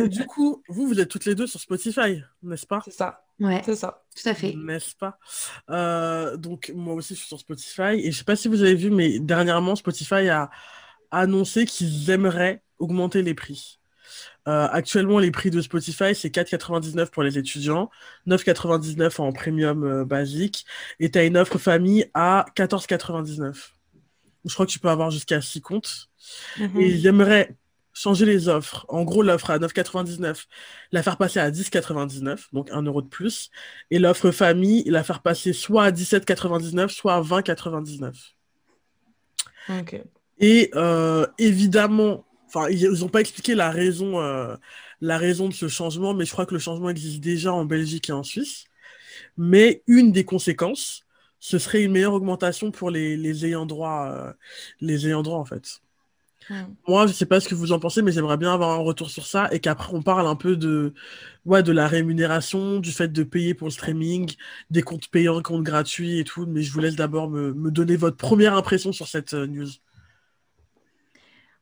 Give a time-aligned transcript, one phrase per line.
[0.00, 2.80] Ouais, du coup, vous, vous êtes toutes les deux sur Spotify, n'est-ce pas?
[2.84, 3.24] C'est ça.
[3.40, 4.02] Ouais, C'est ça.
[4.14, 4.54] tout à fait.
[4.54, 5.18] N'est-ce pas?
[5.70, 7.94] Euh, Donc, moi aussi, je suis sur Spotify.
[8.04, 10.50] Et je sais pas si vous avez vu, mais dernièrement, Spotify a
[11.10, 13.78] annoncé qu'ils aimeraient augmenter les prix.
[14.48, 17.90] Euh, actuellement, les prix de Spotify, c'est 4,99 pour les étudiants,
[18.26, 20.66] 9,99 en premium euh, basique,
[20.98, 23.72] et tu as une offre famille à 14,99.
[24.44, 26.08] Je crois que tu peux avoir jusqu'à 6 comptes.
[26.58, 26.80] Mhm.
[26.80, 27.56] Et ils aimeraient
[27.92, 28.86] changer les offres.
[28.88, 30.46] En gros, l'offre à 9,99,
[30.92, 33.50] la faire passer à 10,99, donc 1 euro de plus.
[33.90, 38.14] Et l'offre famille, la faire passer soit à 17,99, soit à 20,99.
[39.80, 40.00] Ok.
[40.38, 44.56] Et euh, évidemment, enfin, ils n'ont pas expliqué la raison, euh,
[45.00, 48.08] la raison de ce changement, mais je crois que le changement existe déjà en Belgique
[48.08, 48.64] et en Suisse.
[49.36, 51.04] Mais une des conséquences,
[51.38, 54.32] ce serait une meilleure augmentation pour les, les ayants droit, euh,
[54.80, 55.81] les ayants droit en fait.
[56.52, 56.76] Mhm.
[56.88, 59.10] Moi, je sais pas ce que vous en pensez, mais j'aimerais bien avoir un retour
[59.10, 60.94] sur ça et qu'après on parle un peu de,
[61.46, 64.32] ouais, de la rémunération, du fait de payer pour le streaming,
[64.70, 66.46] des comptes payants, comptes gratuits et tout.
[66.46, 69.68] Mais je vous laisse d'abord me, me donner votre première impression sur cette euh, news.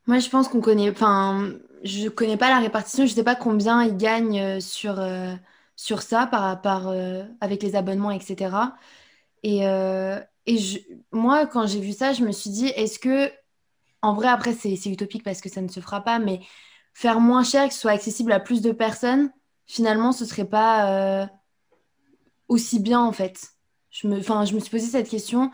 [0.07, 0.91] Moi, je pense qu'on connaît.
[0.91, 1.53] Enfin,
[1.85, 3.07] je connais pas la répartition.
[3.07, 5.35] Je sais pas combien ils gagnent euh, sur, euh,
[5.77, 8.77] sur ça par, par, euh, avec les abonnements, etc.
[9.43, 9.65] Et,
[10.47, 10.79] et je-
[11.13, 13.31] moi, quand j'ai vu ça, je me suis dit, est-ce que,
[14.03, 16.41] en vrai, après, c'est utopique parce que ça ne se fera pas, mais
[16.95, 19.31] faire moins cher, que ce soit accessible à plus de personnes,
[19.67, 21.27] finalement, ce serait pas euh,
[22.48, 23.51] aussi bien, en fait.
[23.91, 25.51] Je me, je me suis posé cette question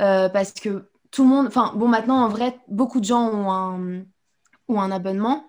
[0.00, 3.30] euh, parce que tout le monde, enfin, bon, maintenant, en vrai, beaucoup de gens
[4.68, 5.48] ont un, abonnement,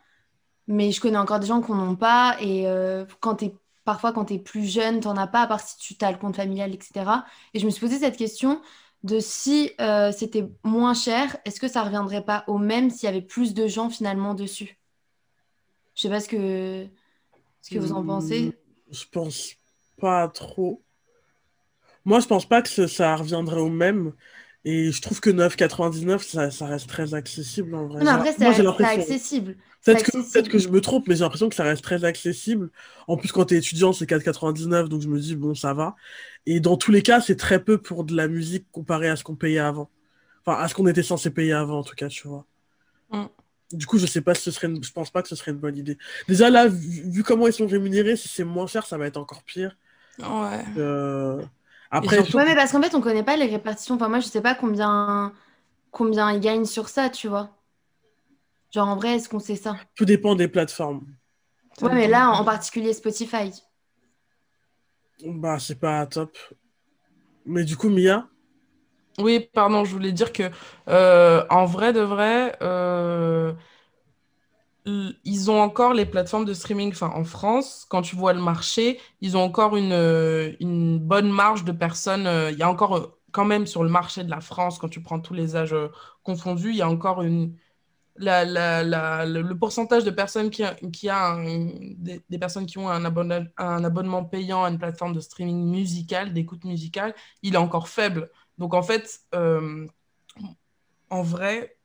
[0.67, 2.37] mais je connais encore des gens qui n'en ont pas.
[2.41, 3.55] Et euh, quand t'es,
[3.85, 6.11] parfois, quand tu es plus jeune, tu n'en as pas, à part si tu as
[6.11, 7.11] le compte familial, etc.
[7.53, 8.61] Et je me suis posé cette question
[9.03, 13.09] de si euh, c'était moins cher, est-ce que ça reviendrait pas au même s'il y
[13.09, 14.79] avait plus de gens finalement dessus?
[15.95, 16.87] Je sais pas ce que,
[17.61, 18.57] ce que vous en Hmm, pensez.
[18.91, 19.55] Je pense
[19.97, 20.83] pas trop.
[22.05, 24.13] Moi, je pense pas que ça reviendrait au même.
[24.71, 28.03] Et je trouve que 9,99, ça, ça reste très accessible en vrai.
[28.03, 29.55] Non, après, c'est accessible.
[29.83, 32.69] Peut-être que, je me trompe, mais j'ai l'impression que ça reste très accessible.
[33.07, 35.95] En plus, quand tu es étudiant, c'est 4,99, donc je me dis, bon, ça va.
[36.45, 39.23] Et dans tous les cas, c'est très peu pour de la musique comparé à ce
[39.23, 39.89] qu'on payait avant.
[40.45, 42.45] Enfin, à ce qu'on était censé payer avant, en tout cas, tu vois.
[43.11, 43.25] Mm.
[43.71, 45.49] Du coup, je sais pas si ce serait une- je pense pas que ce serait
[45.49, 45.97] une bonne idée.
[46.27, 49.17] Déjà, là, vu, vu comment ils sont rémunérés, si c'est moins cher, ça va être
[49.17, 49.75] encore pire.
[50.19, 50.63] Ouais.
[50.77, 51.41] Euh,
[51.91, 53.95] Après, surtout- Ouais, mais parce qu'en fait, on connaît pas les répartitions.
[53.95, 55.33] Enfin, moi, je sais pas combien,
[55.91, 57.51] combien ils gagnent sur ça, tu vois.
[58.71, 59.77] Genre, en vrai, est-ce qu'on sait ça?
[59.95, 61.05] tout dépend des plateformes.
[61.81, 63.51] Ouais, mais là, en particulier Spotify.
[65.25, 66.37] Bah, c'est pas top.
[67.45, 68.27] Mais du coup, Mia,
[69.19, 70.49] Oui, pardon, je voulais dire que
[70.87, 73.53] euh, en vrai de vrai, euh,
[75.23, 76.91] ils ont encore les plateformes de streaming.
[76.91, 80.53] Enfin, en France, quand tu vois le marché, ils ont encore une, euh,
[80.99, 82.27] bonne marge de personnes.
[82.27, 84.89] euh, Il y a encore euh, quand même sur le marché de la France, quand
[84.89, 85.75] tu prends tous les âges
[86.23, 87.53] confondus, il y a encore le,
[89.53, 90.63] pourcentage de personnes qui
[92.29, 97.13] des, personnes qui ont un abonnement, payant à une plateforme de streaming musical, d'écoute musicale,
[97.43, 98.29] il est encore faible.
[98.57, 99.21] Donc en fait,
[101.09, 101.78] en vrai,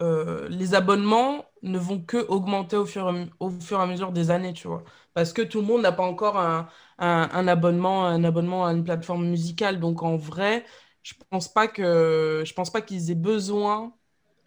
[0.00, 4.68] euh, les abonnements ne vont que augmenter au fur, et, à mesure des années, tu
[4.68, 4.84] vois.
[5.14, 9.26] Parce que tout le monde n'a pas encore un abonnement, un abonnement à une plateforme
[9.28, 9.80] musicale.
[9.80, 10.64] Donc en vrai,
[11.02, 13.94] je pense pas que, je pense pas qu'ils aient besoin,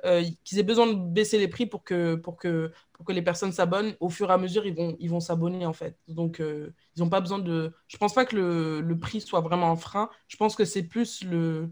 [0.06, 3.22] euh, qu'ils aient besoin de baisser les prix pour que, pour que, pour que les
[3.22, 3.96] personnes s'abonnent.
[4.00, 5.98] Au fur et à mesure, ils vont, ils vont s'abonner en fait.
[6.08, 7.74] Donc euh, ils n'ont pas besoin de.
[7.88, 10.10] Je pense pas que le, le prix soit vraiment un frein.
[10.28, 11.72] Je pense que c'est plus le,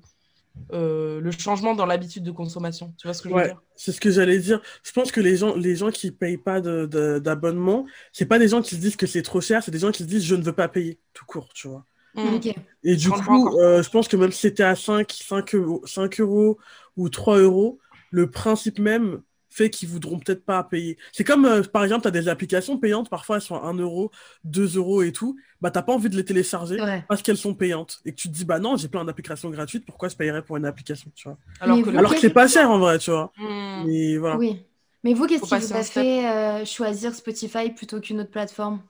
[0.72, 2.94] euh, le changement dans l'habitude de consommation.
[2.98, 3.62] Tu vois ce que je veux ouais, dire?
[3.76, 4.62] c'est ce que j'allais dire.
[4.84, 8.62] Je pense que les gens, les gens qui payent pas d'abonnement, c'est pas des gens
[8.62, 10.44] qui se disent que c'est trop cher, c'est des gens qui se disent je ne
[10.44, 11.86] veux pas payer, tout court, tu vois.
[12.16, 12.36] Mm.
[12.36, 12.56] Ok.
[12.84, 16.20] Et du coup, euh, je pense que même si c'était à 5, 5 euros, 5
[16.20, 16.58] euros
[16.98, 17.80] ou 3 euros,
[18.12, 20.98] le principe même fait qu'ils voudront peut-être pas payer.
[21.12, 23.74] C'est comme, euh, par exemple, tu as des applications payantes, parfois elles sont à 1
[23.74, 24.12] euro,
[24.44, 28.00] 2 euros et tout, bah t'as pas envie de les télécharger parce qu'elles sont payantes.
[28.06, 30.58] Et que tu te dis, bah non, j'ai plein d'applications gratuites, pourquoi je payerais pour
[30.58, 31.38] une application, tu vois?
[31.60, 33.32] Alors Mais que le c'est pas cher en vrai, tu vois.
[33.38, 33.84] Mm.
[33.86, 34.38] Mais voilà.
[34.38, 34.64] Oui.
[35.04, 38.82] Mais vous, qu'est-ce qui vous a fait euh, choisir Spotify plutôt qu'une autre plateforme?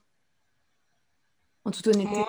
[1.66, 2.16] En toute honnêteté.
[2.16, 2.28] Moi,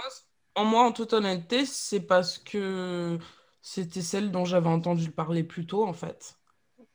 [0.55, 3.19] en moi, en toute honnêteté, c'est parce que
[3.63, 6.37] c'était celle dont j'avais entendu parler plus tôt, en fait.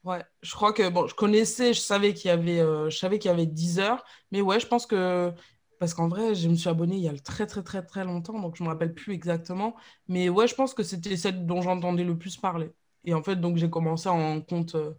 [0.05, 3.17] Ouais, je crois que bon, je connaissais, je savais qu'il y avait, euh, je savais
[3.19, 5.33] qu'il y avait 10 heures, mais ouais, je pense que
[5.79, 8.39] parce qu'en vrai, je me suis abonnée il y a très très très très longtemps,
[8.39, 9.75] donc je me rappelle plus exactement,
[10.07, 12.71] mais ouais, je pense que c'était celle dont j'entendais le plus parler.
[13.03, 14.93] Et en fait, donc j'ai commencé en compte, euh,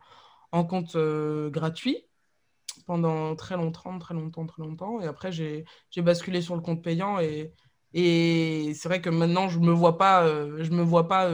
[0.53, 2.09] en compte euh, gratuit.
[2.87, 5.01] pendant très longtemps, très longtemps, très longtemps.
[5.01, 5.65] Et après, j'ai
[5.99, 7.19] basculé sur le compte payant.
[7.21, 7.53] Et,
[7.95, 11.31] et c'est vrai que maintenant, je me vois pas, je me vois pas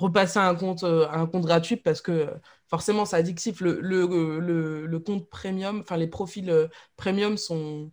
[0.00, 2.28] repasser un compte, un compte gratuit parce que
[2.68, 3.60] forcément, c'est addictif.
[3.60, 7.92] Le, le, le, le, compte premium, enfin, les profils premium sont.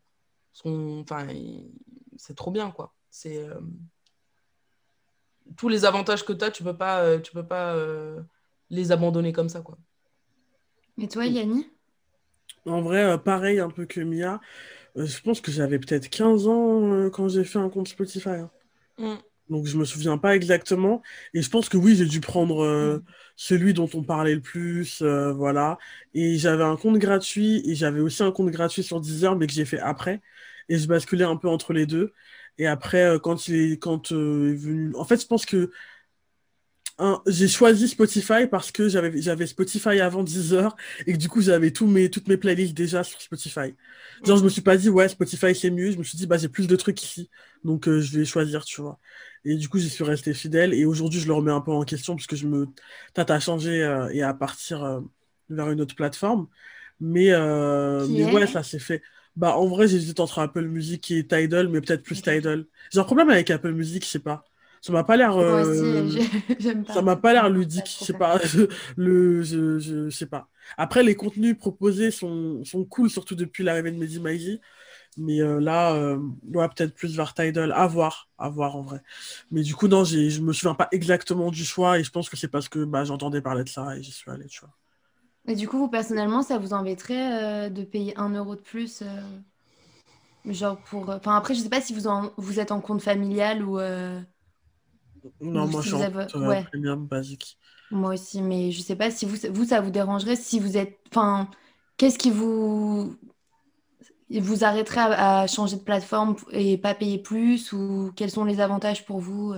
[0.53, 1.27] sont enfin,
[2.17, 2.93] c'est trop bien, quoi.
[3.09, 3.47] C'est
[5.55, 8.21] tous les avantages que tu as, tu peux pas, euh, tu peux pas euh,
[8.69, 9.77] les abandonner comme ça, quoi.
[10.99, 11.67] Et toi, Yanni?
[12.65, 14.41] En vrai, euh, pareil, un peu que Mia.
[14.95, 18.29] je pense que j'avais peut-être 15 ans quand j'ai fait un compte Spotify.
[18.29, 18.51] Hein.
[18.97, 19.15] Mm.
[19.49, 21.01] Donc je me souviens pas exactement.
[21.33, 22.65] Et je pense que oui, j'ai dû prendre
[22.97, 23.03] mm.
[23.35, 25.77] celui dont on parlait le plus, voilà.
[26.13, 29.53] Et j'avais un compte gratuit et j'avais aussi un compte gratuit sur Deezer, mais que
[29.53, 30.21] j'ai fait après.
[30.69, 32.13] Et je basculais un peu entre les deux.
[32.57, 34.95] Et après, euh, quand il est, quand, euh, est venu.
[34.95, 35.71] En fait, je pense que
[37.27, 41.41] j'ai choisi Spotify parce que j'avais, j'avais Spotify avant 10 heures et que du coup,
[41.41, 43.75] j'avais tous mes, toutes mes playlists déjà sur Spotify.
[44.23, 45.91] Genre, je me suis pas dit, ouais, Spotify c'est mieux.
[45.91, 47.29] Je me suis dit, bah, j'ai plus de trucs ici.
[47.63, 48.99] Donc, euh, je vais choisir, tu vois.
[49.45, 50.73] Et du coup, j'y suis resté fidèle.
[50.73, 52.67] Et aujourd'hui, je le remets un peu en question parce que je me
[53.13, 53.79] tâte à changer
[54.11, 55.01] et à partir
[55.49, 56.47] vers une autre plateforme.
[56.99, 57.29] Mais,
[58.07, 59.01] mais ouais, ça s'est fait.
[59.35, 62.65] Bah, en vrai, j'hésite entre Apple Music et Tidal, mais peut-être plus Tidal.
[62.91, 64.43] J'ai un problème avec Apple Music, je sais pas.
[64.87, 65.35] Ça m'a pas l'air.
[65.35, 66.09] Euh,
[66.87, 68.39] ça m'a pas l'air ludique, je sais pas.
[68.95, 70.47] Le, je, je, sais pas.
[70.77, 74.61] Après, les contenus proposés sont, sont cool, surtout depuis l'arrivée de Mehdi Maizi.
[75.17, 76.17] Mais euh, là, euh,
[76.53, 77.73] ouais, peut-être plus vers Tidal.
[77.73, 79.01] À voir, à voir en vrai.
[79.51, 82.37] Mais du coup, non, je me souviens pas exactement du choix et je pense que
[82.37, 84.71] c'est parce que bah, j'entendais parler de ça et j'y suis allé, tu vois.
[85.49, 89.03] Et du coup, vous, personnellement, ça vous embêterait euh, de payer un euro de plus
[90.45, 91.09] Genre pour.
[91.09, 93.79] Enfin, après, je sais pas si vous, vous êtes en compte familial ou.
[95.41, 96.63] Euh, non, moi, je suis en ouais.
[96.63, 97.57] premium basique.
[97.91, 100.97] Moi aussi, mais je sais pas si vous, vous, ça vous dérangerait si vous êtes.
[101.11, 101.49] Enfin,
[101.97, 103.15] qu'est-ce qui vous.
[104.29, 109.05] Vous arrêterait à, changer de plateforme et pas payer plus Ou quels sont les avantages
[109.05, 109.55] pour vous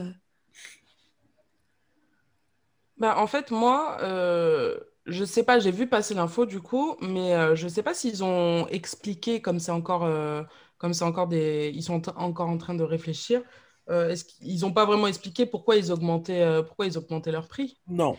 [2.98, 3.98] bah, En fait, moi
[5.10, 8.24] je sais pas, j'ai vu passer l'info du coup, mais euh, je sais pas s'ils
[8.24, 10.44] ont expliqué comme c'est encore, euh,
[10.78, 13.42] comme c'est encore des, ils sont encore en train de réfléchir.
[13.90, 17.78] Euh, est-ce qu'ils n'ont pas vraiment expliqué pourquoi ils augmentaient, pourquoi ils augmentaient leur prix?
[17.88, 18.18] Non.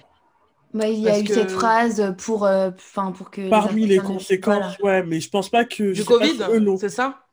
[0.74, 5.02] Bah, il y a eu cette phrase pour, enfin pour que Parmi les conséquences, ouais,
[5.04, 5.92] mais je pense pas que.
[5.92, 6.38] Du Covid,
[6.78, 7.26] c'est ça?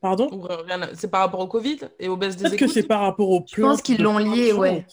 [0.00, 0.28] Pardon?
[0.94, 3.42] C'est par rapport au Covid et aux baisses des Peut-être que c'est par rapport au
[3.46, 4.86] Je pense qu'ils l'ont lié, ouais.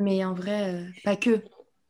[0.00, 1.42] Mais en vrai, pas que.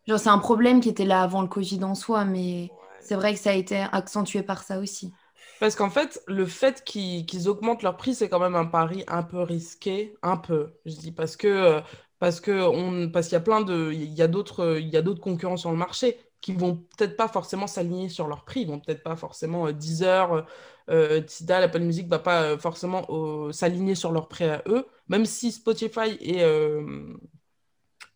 [0.06, 2.70] Genre, c'est un problème qui était là avant le Covid en soi, mais
[3.00, 5.12] c'est vrai que ça a été accentué par ça aussi.
[5.60, 9.22] Parce qu'en fait, le fait qu'ils augmentent leur prix, c'est quand même un pari un
[9.22, 11.80] peu risqué, un peu, je dis, parce que
[12.18, 14.96] parce que on parce qu'il y a plein de il y a d'autres il y
[14.96, 18.60] a d'autres concurrents sur le marché qui vont peut-être pas forcément s'aligner sur leur prix,
[18.60, 20.46] ils vont peut-être pas forcément euh, Deezer,
[20.88, 24.86] euh, Tidal, Apple Music va pas euh, forcément euh, s'aligner sur leur prix à eux,
[25.08, 26.44] même si Spotify est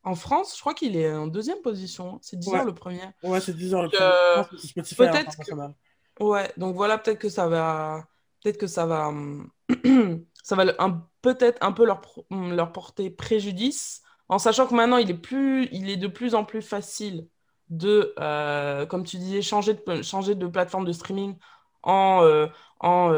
[0.03, 2.19] en France, je crois qu'il est en deuxième position.
[2.23, 3.03] C'est 10 le premier.
[3.23, 4.01] Ouais, c'est 10 le premier.
[4.01, 4.43] Euh,
[4.97, 5.53] peut-être que...
[6.21, 8.07] Ouais, donc voilà, peut-être que ça va.
[8.43, 9.11] Peut-être que ça va.
[10.45, 11.07] ça va un...
[11.23, 12.03] peut-être un peu leur...
[12.31, 14.03] leur porter préjudice.
[14.29, 15.69] En sachant que maintenant, il est, plus...
[15.73, 17.29] il est de plus en plus facile
[17.69, 21.37] de, euh, comme tu disais, changer de, changer de plateforme de streaming
[21.83, 22.47] en, euh,
[22.81, 23.13] en,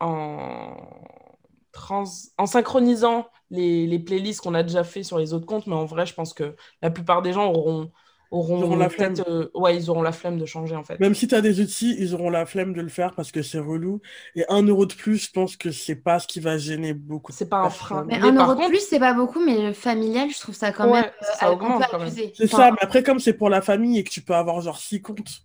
[0.00, 0.76] en
[2.38, 5.84] en synchronisant les, les playlists qu'on a déjà fait sur les autres comptes, mais en
[5.84, 7.92] vrai, je pense que la plupart des gens auront,
[8.30, 9.14] auront, la flemme.
[9.28, 10.98] Euh, ouais, ils auront la flemme de changer en fait.
[11.00, 13.42] Même si tu as des outils, ils auront la flemme de le faire parce que
[13.42, 14.00] c'est relou.
[14.34, 17.32] Et un euro de plus, je pense que c'est pas ce qui va gêner beaucoup.
[17.32, 18.04] C'est pas un frein.
[18.06, 20.92] Mais, un euro de plus, c'est pas beaucoup, mais le familial, je trouve ça quand
[20.92, 21.06] même.
[21.38, 22.10] ça euh, augmente quand même.
[22.10, 24.78] C'est ça, mais après, comme c'est pour la famille et que tu peux avoir genre
[24.78, 25.42] six comptes.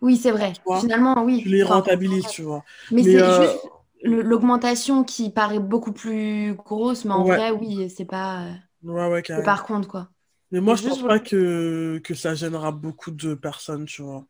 [0.00, 0.52] Oui, c'est vrai.
[0.80, 1.42] Finalement, oui.
[1.42, 2.64] Tu les rentabilises, tu vois.
[2.90, 3.58] Mais, c'est euh, juste
[4.02, 8.46] l'augmentation qui paraît beaucoup plus grosse, mais en vrai, oui, c'est pas.
[8.82, 10.08] Ouais, ouais, par contre, quoi.
[10.52, 14.24] Mais moi, je pense pas que, que ça gênera beaucoup de personnes, tu vois.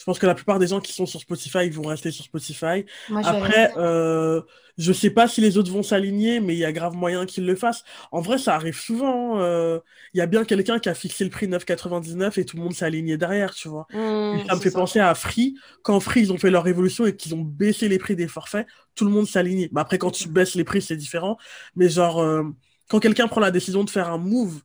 [0.00, 2.24] Je pense que la plupart des gens qui sont sur Spotify ils vont rester sur
[2.24, 2.86] Spotify.
[3.22, 4.40] Après, euh,
[4.78, 7.44] je sais pas si les autres vont s'aligner, mais il y a grave moyen qu'ils
[7.44, 7.84] le fassent.
[8.10, 9.36] En vrai, ça arrive souvent.
[9.36, 9.80] Hein, euh,
[10.14, 12.72] il y a bien quelqu'un qui a fixé le prix 9,99 et tout le monde
[12.72, 13.86] s'est aligné derrière, tu vois.
[13.92, 15.54] Mmh, ça me fait penser à Free.
[15.82, 18.66] Quand Free, ils ont fait leur révolution et qu'ils ont baissé les prix des forfaits,
[18.94, 19.68] tout le monde s'est aligné.
[19.70, 21.36] Bah, après, quand tu baisses les prix, c'est différent.
[21.76, 22.44] Mais genre, euh,
[22.88, 24.62] quand quelqu'un prend la décision de faire un move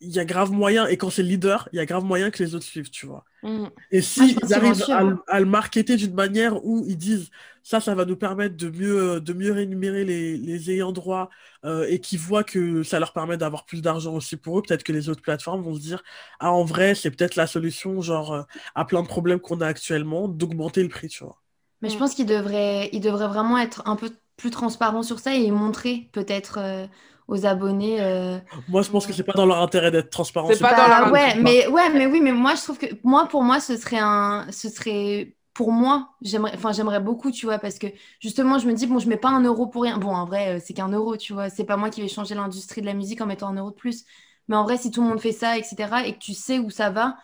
[0.00, 2.30] il y a grave moyen, et quand c'est le leader, il y a grave moyen
[2.30, 3.24] que les autres suivent, tu vois.
[3.42, 3.68] Mm.
[3.90, 6.64] Et si Moi, je pense ils arrivent qu'ils à, le- à le marketer d'une manière
[6.64, 7.30] où ils disent
[7.62, 11.28] ça, ça va nous permettre de mieux, de mieux rémunérer les, les ayants droit
[11.64, 14.84] euh, et qu'ils voient que ça leur permet d'avoir plus d'argent aussi pour eux, peut-être
[14.84, 16.02] que les autres plateformes vont se dire
[16.40, 18.42] ah, en vrai, c'est peut-être la solution, genre, euh,
[18.74, 21.40] à plein de problèmes qu'on a actuellement, d'augmenter le prix, tu vois.
[21.82, 25.34] Mais je pense qu'il devrait, il devrait vraiment être un peu plus transparent sur ça
[25.34, 26.86] et montrer peut-être euh,
[27.30, 28.00] aux abonnés.
[28.02, 30.52] euh, Moi, je pense que c'est pas dans leur intérêt d'être transparent.
[30.52, 32.86] C'est pas dans Bah leur ouais, mais ouais, mais oui, mais moi je trouve que
[33.04, 37.46] moi pour moi ce serait un, ce serait pour moi j'aimerais, enfin j'aimerais beaucoup, tu
[37.46, 37.86] vois, parce que
[38.20, 39.98] justement je me dis bon je mets pas un euro pour rien.
[39.98, 42.34] Bon en vrai euh, c'est qu'un euro, tu vois, c'est pas moi qui vais changer
[42.34, 44.04] l'industrie de la musique en mettant un euro de plus.
[44.48, 46.04] Mais en vrai si tout le monde fait ça, etc.
[46.06, 47.16] et que tu sais où ça va,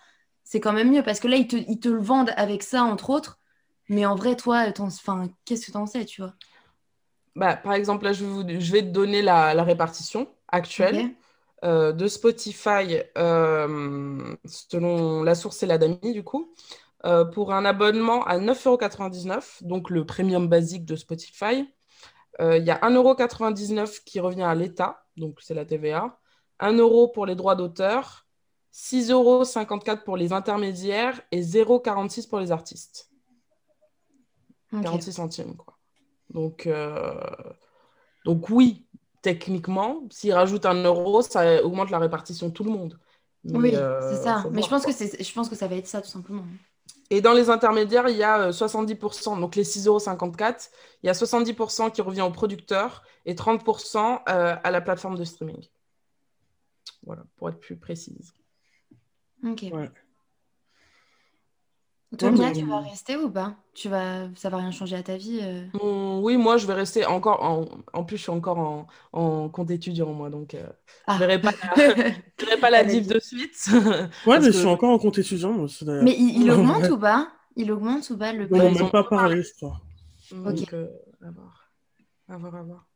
[0.44, 2.84] c'est quand même mieux parce que là ils te, ils te le vendent avec ça
[2.84, 3.40] entre autres.
[3.88, 6.34] Mais en vrai toi, enfin qu'est-ce que t'en sais, tu vois?
[7.36, 11.06] Bah, par exemple, là, je vais, vous- je vais te donner la, la répartition actuelle
[11.64, 16.54] euh, de Spotify euh, selon la source et la DAMI, du coup.
[17.06, 21.68] Euh, pour un abonnement à 9,99€, donc le premium basique de Spotify,
[22.40, 26.18] il y a 1,99€ qui revient à l'État, donc c'est la TVA,
[26.60, 28.26] 1 euro pour les droits d'auteur,
[28.72, 33.10] 6,54€ pour les intermédiaires et 0,46€ pour les artistes.
[34.72, 34.82] Ok.
[34.82, 35.75] 46 centimes, quoi.
[36.30, 37.14] Donc, euh,
[38.24, 38.86] donc oui,
[39.22, 42.98] techniquement, s'ils rajoutent un euro, ça augmente la répartition de tout le monde.
[43.44, 44.44] Mais, Oui, euh, c'est ça.
[44.50, 46.44] Mais je pense que c'est, je pense que ça va être ça tout simplement.
[47.10, 50.68] Et dans les intermédiaires, il y a euh, 70%, donc les 6,54€,
[51.02, 55.24] il y a 70% qui revient au producteur et 30% euh, à la plateforme de
[55.24, 55.64] streaming.
[57.04, 58.32] Voilà, pour être plus précise.
[59.44, 59.66] Ok.
[59.72, 59.90] Ouais.
[62.18, 63.56] Toi, Mia, tu vas rester ou pas?
[63.74, 65.66] Tu vas, ça va rien changer à ta vie euh?
[65.74, 67.42] Oui, moi, je vais rester encore.
[67.42, 70.66] En, en plus, je suis encore en, en compte étudiant, moi, donc euh,
[71.06, 71.14] Ah.
[71.14, 71.76] je verrai pas la,
[72.38, 73.68] je verrai pas la div de suite.
[74.24, 75.66] Ouais, mais que- je suis encore en compte étudiant, moi.
[76.00, 77.32] Mais il, il En augmente ou pas?
[77.56, 79.80] Il augmente ou pas le On n'en pas parlé, je crois.
[80.30, 80.72] Donc, Ok.
[80.72, 80.88] euh,
[81.22, 81.72] à voir.
[82.28, 82.86] À voir, à voir.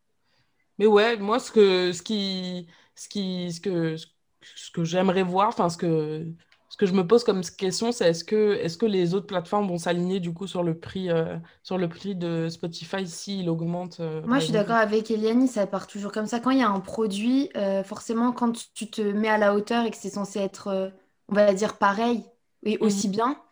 [0.79, 5.49] Mais ouais, moi, ce que, ce qui, ce qui, ce que, ce que j'aimerais voir,
[5.49, 6.27] enfin, ce que,
[6.71, 9.69] ce que je me pose comme question, c'est est-ce que, est-ce que les autres plateformes
[9.69, 14.01] vont s'aligner du coup sur le prix, euh, sur le prix de Spotify s'il augmente
[14.01, 16.41] euh, Moi, je suis d'accord avec Eliane, ça part toujours comme ça.
[16.41, 19.87] Quand il y a un produit, euh, forcément, quand tu te mets à la hauteur
[19.87, 20.93] et que c'est censé être,
[21.29, 22.25] on va dire, pareil
[22.63, 22.81] et Mhm.
[22.81, 23.43] aussi bien,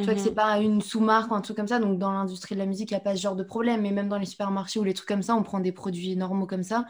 [0.00, 0.34] tu vois que c'est Mhm.
[0.34, 1.80] pas une sous-marque ou un truc comme ça.
[1.80, 3.82] Donc, dans l'industrie de la musique, il n'y a pas ce genre de problème.
[3.82, 6.46] Mais même dans les supermarchés ou les trucs comme ça, on prend des produits normaux
[6.46, 6.86] comme ça.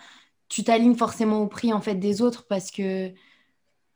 [0.48, 3.12] Tu t'alignes forcément au prix en fait des autres parce que,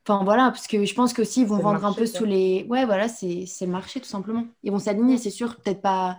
[0.06, 2.84] enfin voilà, parce que je pense qu'aussi ils vont vendre un peu sous les, ouais
[2.84, 4.46] voilà, c'est c'est le marché tout simplement.
[4.62, 6.18] Ils vont s'aligner, c'est sûr, peut-être pas,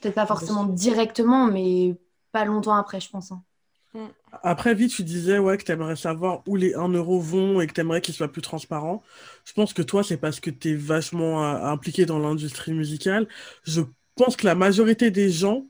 [0.00, 1.94] peut-être pas forcément directement, mais
[2.32, 3.32] pas longtemps après, je pense.
[3.32, 3.42] hein.
[4.42, 7.66] Après, vite, tu disais ouais, que tu aimerais savoir où les 1 euro vont et
[7.66, 9.02] que tu aimerais qu'ils soient plus transparents.
[9.44, 13.26] Je pense que toi, c'est parce que tu es vachement euh, impliqué dans l'industrie musicale.
[13.64, 13.82] Je
[14.14, 15.66] pense que la majorité des gens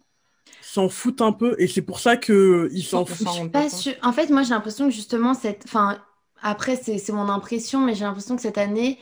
[0.60, 3.26] s'en foutent un peu et c'est pour ça qu'ils s'en foutent.
[3.26, 3.66] s'en rend Pas.
[4.02, 5.64] En fait, moi, j'ai l'impression que justement, cette...
[5.64, 5.98] enfin,
[6.42, 8.98] après, c'est mon impression, mais j'ai l'impression que cette année,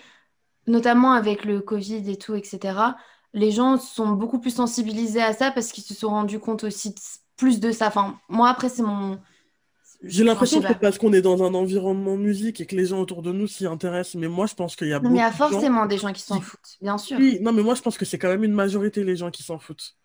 [0.66, 2.78] notamment avec le Covid et tout, etc.,
[3.34, 6.94] les gens sont beaucoup plus sensibilisés à ça parce qu'ils se sont rendus compte aussi
[7.36, 7.88] plus de ça.
[7.88, 9.18] Enfin, moi, après, c'est mon...
[10.02, 13.20] J'ai l'impression que parce qu'on est dans un environnement musique et que les gens autour
[13.20, 14.14] de nous s'y intéressent.
[14.14, 15.50] Mais moi, je pense qu'il y a Non, mais il y a beaucoup de gens
[15.50, 17.18] forcément des gens qui s'en foutent, bien sûr.
[17.18, 19.42] Oui, non, mais moi, je pense que c'est quand même une majorité les gens qui
[19.42, 19.96] s'en foutent.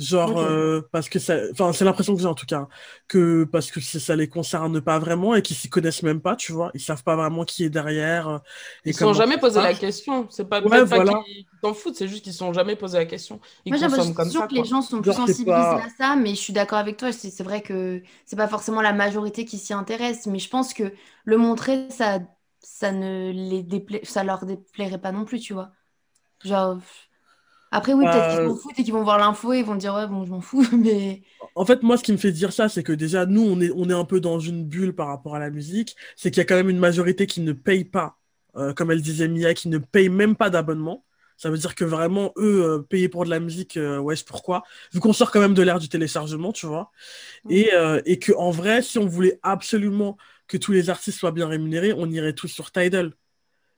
[0.00, 1.36] Genre, euh, parce que ça.
[1.52, 2.68] Enfin, c'est l'impression que j'ai en tout cas.
[3.08, 6.52] Que parce que ça les concerne pas vraiment et qu'ils s'y connaissent même pas, tu
[6.52, 6.70] vois.
[6.74, 8.28] Ils savent pas vraiment qui est derrière.
[8.28, 8.38] euh,
[8.86, 10.28] et Ils se sont jamais posé la question.
[10.30, 11.12] C'est pas Ouais, voilà.
[11.12, 13.40] pas qu'ils s'en foutent, c'est juste qu'ils se sont jamais posé la question.
[13.64, 16.40] Ils Moi, j'ai l'impression que les gens sont plus sensibilisés pas- à ça, mais je
[16.40, 17.12] suis d'accord avec toi.
[17.12, 20.74] C'est c'est vrai que c'est pas forcément la majorité qui s'y intéresse, mais je pense
[20.74, 20.92] que
[21.24, 22.20] le montrer, ça,
[22.60, 23.98] ça ne les dépla...
[24.02, 25.70] ça leur déplairait pas non plus, tu vois.
[26.44, 26.78] Genre,
[27.70, 29.76] après, oui, peut-être qu'ils Euh, s'en foutent et qu'ils vont voir l'info et ils vont
[29.76, 31.22] dire, ouais, bon, je m'en fous, mais
[31.54, 33.70] En fait, moi, ce qui me fait dire ça, c'est que déjà, nous, on est,
[33.74, 35.96] on est un peu dans une bulle par rapport à la musique.
[36.16, 38.18] C'est qu'il y a quand même une majorité qui ne paye pas,
[38.56, 41.04] euh, comme elle disait Mia, qui ne paye même pas d'abonnement.
[41.36, 44.62] Ça veut dire que vraiment, eux, euh, payer pour de la musique, euh, wesh, pourquoi?
[44.92, 46.90] Vu qu'on sort quand même de l'ère du téléchargement, tu vois.
[47.48, 47.70] Et,
[48.06, 51.94] et que en vrai, si on voulait absolument que tous les artistes soient bien rémunérés,
[51.94, 53.14] on irait tous sur Tidal.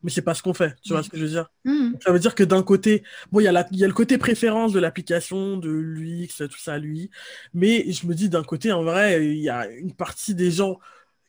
[0.02, 1.50] Mais c'est pas ce qu'on fait, tu vois ce que je veux dire?
[1.64, 1.94] Hmm.
[2.04, 4.18] Ça veut dire que d'un côté, bon, il y a la- y a le côté
[4.18, 7.11] préférence de l'application, de l'UX, tout ça, lui.
[7.54, 10.78] Mais je me dis, d'un côté, en vrai, il y a une partie des gens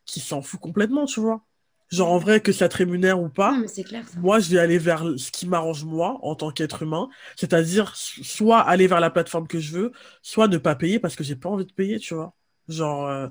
[0.05, 1.43] qui s'en fout complètement, tu vois?
[1.91, 4.19] Genre, en vrai, que ça te rémunère ou pas, Non, mais c'est clair, ça.
[4.19, 7.09] moi, je vais aller vers ce qui m'arrange moi, en tant qu'être humain.
[7.35, 11.23] C'est-à-dire, soit aller vers la plateforme que je veux, soit ne pas payer parce que
[11.23, 12.33] j'ai pas envie de payer, tu vois?
[12.67, 13.27] Genre, euh,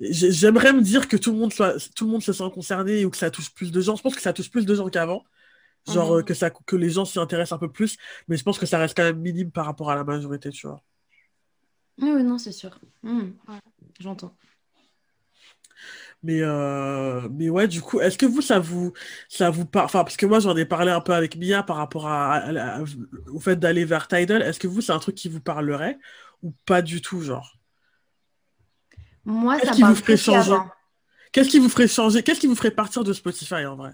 [0.00, 3.10] j'aimerais me dire que tout le monde soit, tout le monde se sent concerné ou
[3.10, 3.96] que ça touche plus de gens.
[3.96, 5.24] Je pense que ça touche plus de gens qu'avant.
[5.88, 6.24] Genre mhm.
[6.24, 7.96] que, ça, que les gens s'y intéressent un peu plus.
[8.28, 10.66] Mais je pense que ça reste quand même minime par rapport à la majorité, tu
[10.66, 10.82] vois.
[11.98, 12.78] Oui, non, c'est sûr.
[13.02, 13.30] Hmm.
[13.98, 14.34] J'entends.
[16.22, 18.92] Mais, euh, mais ouais, du coup, est-ce que vous, ça vous,
[19.28, 21.76] ça vous parle, enfin, parce que moi, j'en ai parlé un peu avec Mia par
[21.76, 22.80] rapport à,
[23.32, 24.42] au fait d'aller vers Tidal.
[24.42, 25.98] Est-ce que vous, c'est un truc qui vous parlerait
[26.42, 27.59] ou pas du tout, genre?
[29.24, 30.56] Moi, ça me ferait changer
[31.32, 33.92] Qu'est-ce qui vous ferait changer Qu'est-ce qui vous ferait partir de Spotify en vrai?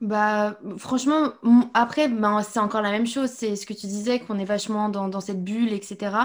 [0.00, 1.32] Bah, franchement,
[1.74, 3.30] après, ben, c'est encore la même chose.
[3.30, 6.16] C'est ce que tu disais, qu'on est vachement dans, dans cette bulle, etc.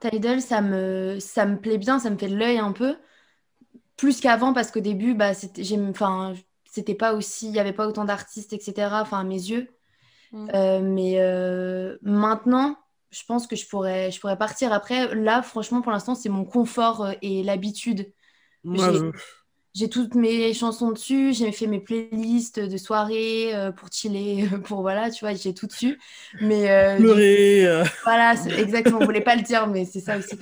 [0.00, 2.96] Tidal, ça me, ça me plaît bien, ça me fait de l'œil un peu.
[3.96, 7.88] Plus qu'avant, parce qu'au début, bah, c'était, enfin, c'était pas aussi, il n'y avait pas
[7.88, 8.88] autant d'artistes, etc.
[8.92, 9.68] Enfin, à mes yeux.
[10.32, 10.48] Mm.
[10.54, 12.76] Euh, mais euh, maintenant,
[13.10, 14.72] je pense que je pourrais, je pourrais partir.
[14.72, 18.12] Après, là, franchement, pour l'instant, c'est mon confort euh, et l'habitude
[19.78, 24.80] j'ai toutes mes chansons dessus, j'ai fait mes playlists de soirée euh, pour chiller, pour
[24.80, 26.00] voilà, tu vois, j'ai tout dessus.
[26.40, 27.66] Mais euh, pleurer.
[27.66, 27.84] Euh.
[28.04, 28.98] Voilà, exactement.
[29.00, 30.36] On voulait pas le dire, mais c'est ça aussi.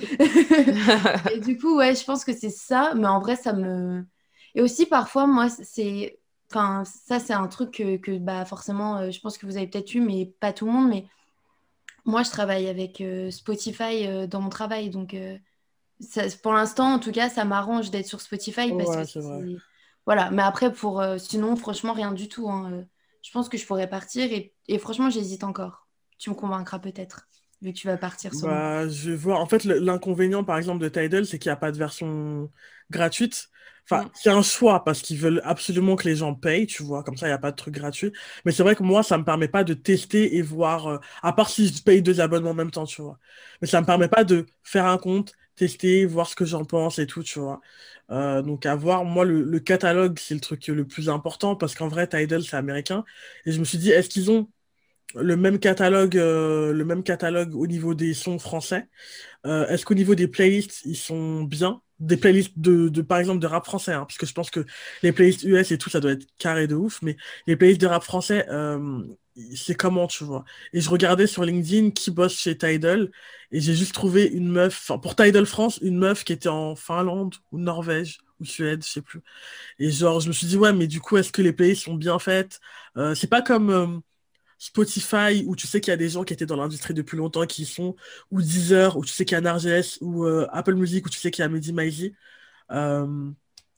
[1.31, 2.93] et du coup, ouais, je pense que c'est ça.
[2.95, 4.03] Mais en vrai, ça me.
[4.55, 6.19] Et aussi parfois, moi, c'est,
[6.51, 9.93] enfin, ça, c'est un truc que, que, bah, forcément, je pense que vous avez peut-être
[9.93, 10.89] eu, mais pas tout le monde.
[10.89, 11.05] Mais
[12.07, 15.15] moi, je travaille avec Spotify dans mon travail, donc
[16.43, 19.57] pour l'instant, en tout cas, ça m'arrange d'être sur Spotify parce que
[20.05, 20.31] voilà.
[20.31, 22.49] Mais après, pour euh, sinon, franchement, rien du tout.
[22.49, 22.71] Hein.
[22.71, 22.81] Euh,
[23.21, 25.87] je pense que je pourrais partir et, et franchement, j'hésite encore.
[26.17, 27.27] Tu me convaincras peut-être
[27.61, 28.31] vu que tu vas partir.
[28.41, 29.39] Bah, je vois.
[29.39, 32.49] En fait, l'inconvénient, par exemple, de Tidal, c'est qu'il n'y a pas de version
[32.89, 33.49] gratuite.
[33.89, 34.09] Enfin, mm.
[34.13, 37.03] c'est un choix parce qu'ils veulent absolument que les gens payent, tu vois.
[37.03, 38.11] Comme ça, il n'y a pas de truc gratuit.
[38.45, 40.97] Mais c'est vrai que moi, ça ne me permet pas de tester et voir, euh,
[41.23, 43.19] à part si je paye deux abonnements en même temps, tu vois.
[43.61, 46.65] Mais ça ne me permet pas de faire un compte, tester, voir ce que j'en
[46.65, 47.61] pense et tout, tu vois.
[48.09, 51.89] Euh, donc à voir, moi le, catalogue c'est le truc le plus important parce qu'en
[51.89, 53.03] vrai Tidal c'est américain
[53.45, 54.49] et je me suis dit est-ce qu'ils ont
[55.15, 58.87] le même catalogue euh, le même catalogue au niveau des sons français
[59.45, 61.81] euh, est-ce qu'au niveau des playlists ils sont bien?
[61.99, 64.65] Des playlists de, par exemple de rap français hein, parce que je pense que
[65.03, 67.87] les playlists US et tout ça doit être carré de ouf mais les playlists de
[67.87, 68.45] rap français
[69.55, 70.45] c'est comment, tu vois?
[70.73, 73.11] Et je regardais sur LinkedIn qui bosse chez Tidal,
[73.51, 77.35] et j'ai juste trouvé une meuf, pour Tidal France, une meuf qui était en Finlande,
[77.51, 79.21] ou Norvège, ou Suède, je sais plus.
[79.79, 81.95] Et genre, je me suis dit, ouais, mais du coup, est-ce que les pays sont
[81.95, 82.59] bien faites?
[82.97, 83.87] Euh, C'est pas comme euh,
[84.57, 87.45] Spotify, où tu sais qu'il y a des gens qui étaient dans l'industrie depuis longtemps
[87.45, 87.95] qui y sont,
[88.31, 91.19] ou Deezer, où tu sais qu'il y a Narges, ou euh, Apple Music, où tu
[91.19, 92.15] sais qu'il y a Mehdi Maizi.
[92.71, 93.33] Il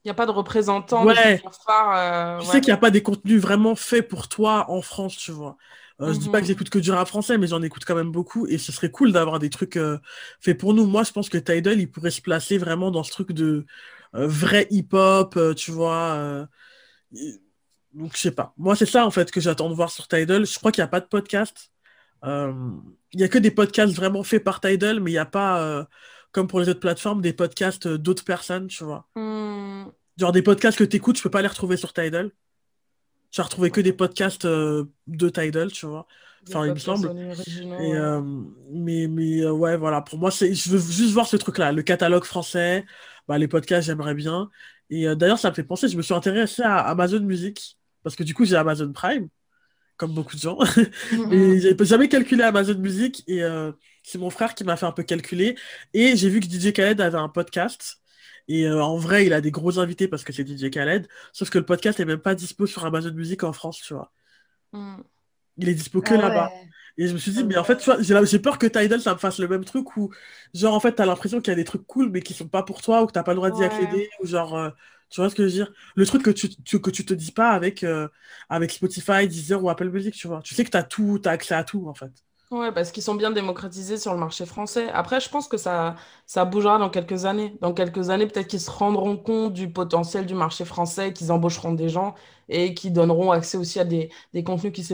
[0.05, 1.37] n'y a pas de représentant ouais.
[1.37, 2.41] de phare.
[2.41, 5.31] je sais qu'il n'y a pas des contenus vraiment faits pour toi en France, tu
[5.31, 5.57] vois.
[6.01, 6.47] Euh, Je dis pas que mhm.
[6.47, 8.47] j'écoute que du rap français, mais j'en écoute quand même beaucoup.
[8.47, 9.97] Et ce serait cool d'avoir des trucs euh,
[10.39, 10.85] faits pour nous.
[10.85, 13.65] Moi, je pense que Tidal, il pourrait se placer vraiment dans ce truc de
[14.15, 16.47] euh, vrai hip-hop, euh, tu vois.
[17.93, 18.53] Donc, je sais pas.
[18.57, 20.45] Moi, c'est ça, en fait, que j'attends de voir sur Tidal.
[20.45, 21.71] Je crois qu'il n'y a pas de podcast.
[22.23, 25.87] Il n'y a que des podcasts vraiment faits par Tidal, mais il n'y a pas,
[26.31, 29.07] comme pour les autres plateformes, des podcasts d'autres personnes, tu vois.
[29.15, 29.85] Hmm.
[30.17, 32.31] Genre des podcasts que tu écoutes, je peux pas les retrouver sur Tidal.
[33.31, 36.07] J'ai retrouvé que des podcasts euh, de Tidal, tu vois.
[36.47, 37.09] Enfin, il me semble.
[37.79, 38.21] Et, euh,
[38.71, 40.01] mais mais euh, ouais, voilà.
[40.01, 41.71] Pour moi, je veux juste voir ce truc-là.
[41.71, 42.85] Le catalogue français,
[43.27, 44.49] bah, les podcasts, j'aimerais bien.
[44.89, 47.78] Et d'ailleurs, ça me fait penser, je me suis intéressé à Amazon Music.
[48.03, 49.27] Parce que du coup, j'ai Amazon Prime,
[49.97, 50.57] comme beaucoup de gens.
[51.31, 53.23] et j'ai jamais calculé Amazon Music.
[53.27, 53.43] Et
[54.03, 55.55] c'est mon frère qui m'a fait un peu calculer.
[55.93, 57.99] Et j'ai vu que DJ Khaled avait un podcast.
[58.49, 61.07] Et euh, en vrai, il a des gros invités parce que c'est DJ Khaled.
[61.31, 64.11] Sauf que le podcast n'est même pas dispo sur Amazon Music en France, tu vois.
[64.73, 64.97] Hmm.
[65.57, 66.51] Il est dispo que ah là-bas.
[66.97, 69.13] Et je me suis dit, mais en fait, tu vois, j'ai peur que Tidal, ça
[69.13, 70.11] me fasse le même truc où,
[70.53, 72.63] genre, en fait, t'as l'impression qu'il y a des trucs cool, mais qui sont pas
[72.63, 74.69] pour toi, ou que t'as pas le droit d'y accéder, ou genre, euh,
[75.09, 75.73] tu vois ce que je veux dire?
[75.95, 76.49] Le truc que tu,
[76.81, 78.07] que tu te dis pas avec, euh,
[78.49, 80.41] avec Spotify, Deezer ou Apple Music, tu vois.
[80.43, 82.11] Tu sais que t'as tout, t'as accès à tout, en fait.
[82.51, 84.89] Ouais, parce qu'ils sont bien démocratisés sur le marché français.
[84.89, 85.95] Après, je pense que ça,
[86.25, 87.55] ça bougera dans quelques années.
[87.61, 91.73] Dans quelques années, peut-être qu'ils se rendront compte du potentiel du marché français, qu'ils embaucheront
[91.73, 92.15] des gens
[92.47, 94.87] et qui donneront accès aussi à des, des contenus qui ne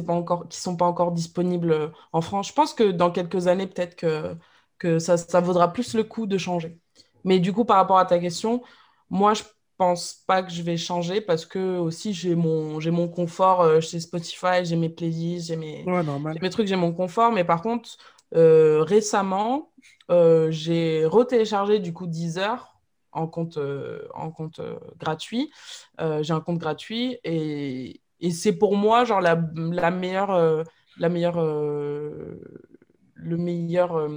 [0.50, 2.50] sont pas encore disponibles euh, en France.
[2.50, 4.36] Je pense que dans quelques années, peut-être que,
[4.78, 6.78] que ça, ça vaudra plus le coup de changer.
[7.24, 8.62] Mais du coup, par rapport à ta question,
[9.10, 9.44] moi, je
[9.78, 13.82] pense pas que je vais changer parce que aussi j'ai mon, j'ai mon confort euh,
[13.82, 15.92] chez Spotify, j'ai mes playlists, j'ai mes,
[16.42, 17.32] mes trucs, j'ai mon confort.
[17.32, 17.98] Mais par contre,
[18.36, 19.72] euh, récemment,
[20.12, 22.80] euh, j'ai retéléchargé du coup Deezer
[23.12, 23.58] en compte,
[24.14, 24.60] en compte
[24.98, 25.50] gratuit.
[26.00, 30.66] j'ai un compte gratuit et, et c'est pour moi genre la, la meilleure,
[30.98, 31.38] la meilleure
[33.16, 34.08] le meilleur,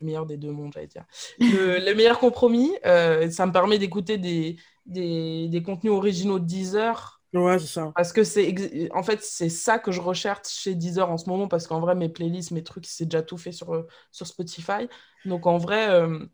[0.00, 1.04] le meilleur des deux mondes, j'allais dire.
[1.38, 4.56] Le, meilleur compromis, ça me permet d'écouter des,
[4.86, 7.92] des, des, contenus originaux de Deezer Ouais, c'est ça.
[7.94, 11.48] Parce que c'est en fait c'est ça que je recherche chez Deezer en ce moment
[11.48, 14.88] parce qu'en vrai mes playlists, mes trucs, c'est déjà tout fait sur, euh, sur Spotify.
[15.24, 16.24] Donc en vrai euh,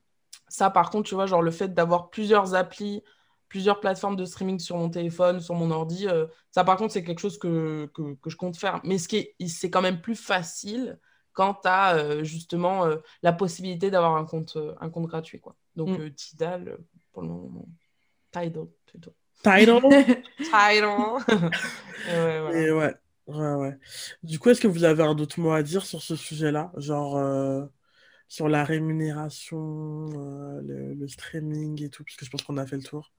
[0.48, 3.02] ça par contre, tu vois, genre le fait d'avoir plusieurs applis,
[3.48, 7.04] plusieurs plateformes de streaming sur mon téléphone, sur mon ordi, euh, ça par contre c'est
[7.04, 8.80] quelque chose que, que, que, je compte faire.
[8.84, 10.98] Mais ce qui est c'est quand même plus facile
[11.32, 12.86] quand tu as justement
[13.22, 15.56] la possibilité d'avoir un compte un compte gratuit quoi.
[15.76, 16.10] Donc mm.
[16.12, 16.78] Tidal
[17.12, 17.66] pour le moment
[18.32, 19.14] Tidal plutôt.
[19.42, 19.80] Title.
[20.38, 21.18] Title.
[22.08, 22.94] ouais, ouais.
[23.26, 23.78] ouais, ouais.
[24.22, 26.72] Du coup, est-ce que vous avez un autre mot à dire sur ce sujet-là?
[26.76, 27.64] Genre euh,
[28.28, 30.60] sur la rémunération, euh,
[30.94, 33.12] le, streaming et tout, puisque je pense qu'on a fait le tour.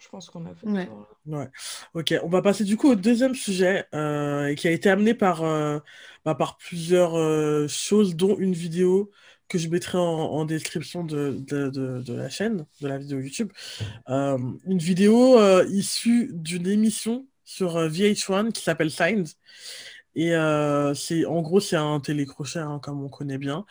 [0.00, 0.66] Je pense qu'on a fait.
[0.66, 1.48] Ouais.
[1.94, 5.42] Ok, on va passer du coup au deuxième sujet euh, qui a été amené par,
[6.24, 9.10] bah, par plusieurs choses, dont une vidéo
[9.50, 13.52] que je mettrai en, description de, de, la chaîne, de la vidéo YouTube.
[14.08, 19.34] Euh, une vidéo euh, issue d'une émission sur euh, VH1 qui s'appelle Signs.
[20.14, 20.30] Et
[20.94, 23.64] c'est en gros, c'est un télécrochet, hein, comme on connaît bien.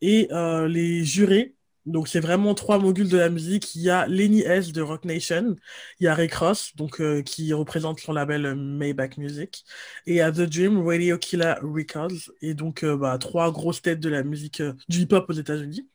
[0.00, 0.28] Et
[0.68, 1.55] les jurés
[1.86, 3.74] donc c'est vraiment trois modules de la musique.
[3.74, 5.56] Il y a Lenny S de Rock Nation,
[6.00, 9.64] il y a Ray Cross, donc, euh, qui représente son label euh, Maybach Music,
[10.06, 13.82] et il y a The Dream, Radio Killer Records, et donc euh, bah, trois grosses
[13.82, 15.88] têtes de la musique du hip-hop aux États-Unis.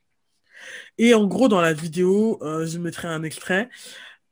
[0.98, 3.70] Et en gros, dans la vidéo, je mettrai un extrait.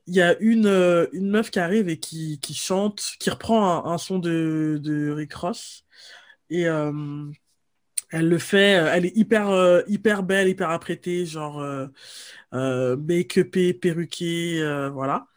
[0.08, 0.68] Il y a une,
[1.14, 5.86] une meuf qui arrive et qui, chante, qui reprend un, son de, de Rick Ross.
[6.50, 6.66] Et
[8.12, 11.88] elle le fait, euh, elle est hyper, euh, hyper belle, hyper apprêtée, genre euh,
[12.54, 15.28] euh make-upée, perruquée, voilà.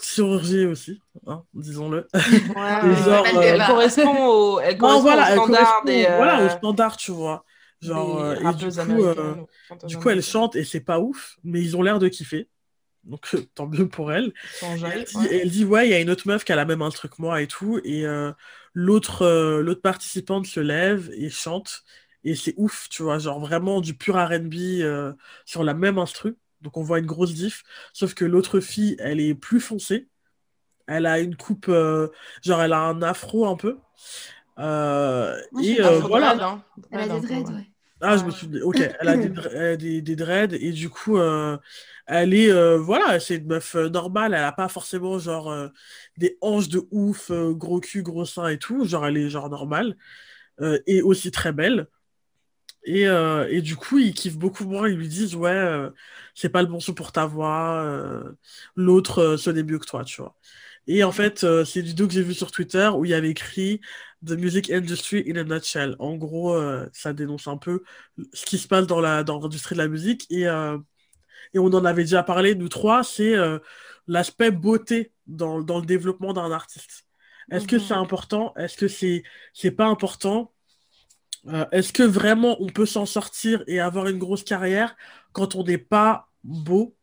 [0.00, 2.06] chirurgie aussi, hein, disons-le.
[2.14, 7.44] elle, correspond au, elle correspond voilà, au standard Voilà, au standard, tu vois.
[7.80, 11.82] Genre, et du coup, du coup, elle chante et c'est pas ouf, mais ils ont
[11.82, 12.48] l'air de kiffer.
[13.04, 14.34] Donc, tant mieux pour elle.
[14.60, 16.82] Elle dit, elle dit, ouais, il y a une autre meuf qui a la même
[16.82, 17.80] instru que moi et tout.
[17.82, 18.04] Et
[18.74, 21.82] l'autre euh, l'autre participante se lève et chante.
[22.22, 25.12] Et c'est ouf tu vois genre vraiment du pur R&B euh,
[25.44, 26.36] sur la même instru.
[26.60, 27.62] Donc on voit une grosse diff.
[27.92, 30.08] Sauf que l'autre fille elle est plus foncée.
[30.86, 32.08] Elle a une coupe euh,
[32.42, 33.78] genre elle a un afro un peu.
[34.58, 36.36] Et voilà.
[36.46, 36.64] hein.
[36.90, 37.66] elle a des dreads ouais.
[38.02, 40.54] Ah, je me suis dit, ok, elle a des, des, dreads.
[40.54, 41.18] Et du coup,
[42.10, 45.70] elle est, voilà, c'est une meuf normale, elle a pas forcément genre
[46.16, 49.96] des hanches de ouf, gros cul, gros sein et tout, genre elle est genre normale
[50.86, 51.86] et aussi très belle.
[52.84, 55.88] Et, du coup, ils kiffent beaucoup moins, ils lui disent, ouais,
[56.34, 58.22] c'est pas le bon son pour ta voix,
[58.74, 60.36] l'autre se mieux que toi, tu vois.
[60.86, 63.30] Et en fait, c'est une vidéo que j'ai vue sur Twitter où il y avait
[63.30, 63.80] écrit
[64.26, 65.94] The Music Industry in a Nutshell.
[65.98, 66.58] En gros,
[66.92, 67.84] ça dénonce un peu
[68.32, 70.26] ce qui se passe dans l'industrie de la musique.
[71.54, 73.34] Et on en avait déjà parlé, nous trois, c'est
[74.06, 77.04] l'aspect beauté dans, dans, le développement d'un artiste.
[77.50, 78.02] Est-ce que c'est mhm.
[78.02, 78.54] important?
[78.56, 79.22] Est-ce que c'est
[79.52, 80.52] c'est pas important?
[81.48, 84.94] Euh, Est-ce que vraiment on peut s'en sortir et avoir une grosse carrière
[85.32, 86.94] quand on n'est pas beau?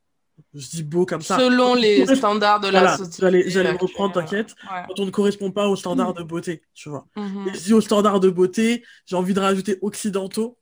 [0.53, 1.37] Je dis beau comme ça.
[1.37, 3.49] Selon les standards de la société.
[3.49, 4.55] J'allais reprendre, t'inquiète.
[4.87, 7.07] Quand on ne correspond pas aux standards de beauté, tu vois.
[7.15, 7.47] Mhm.
[7.47, 10.56] Et je dis aux standards de beauté, j'ai envie de rajouter occidentaux.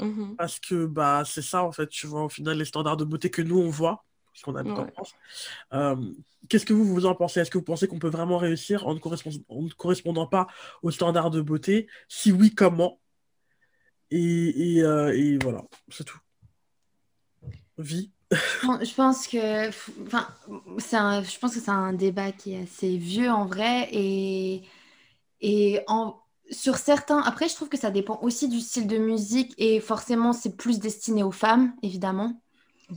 [0.00, 0.36] Mhm.
[0.36, 3.30] Parce que bah, c'est ça, en fait, tu vois, au final, les standards de beauté
[3.30, 5.14] que nous, on voit, puisqu'on habite en France.
[5.72, 5.96] Euh,
[6.48, 7.40] qu'est-ce que vous, vous en pensez?
[7.40, 10.46] Est-ce que vous pensez qu'on peut vraiment réussir en ne, correspondant pas
[10.82, 11.86] aux standards de beauté?
[12.08, 13.00] Si oui, comment?
[14.10, 16.18] Et, et, euh, et, voilà, c'est tout.
[17.78, 18.10] Vie
[18.62, 19.68] je pense que,
[20.06, 20.28] enfin,
[20.92, 24.62] un, je pense que c'est un débat qui est assez vieux en vrai et,
[25.40, 29.54] et en, sur certains, après je trouve que ça dépend aussi du style de musique
[29.58, 32.40] et forcément c'est plus destiné aux femmes évidemment.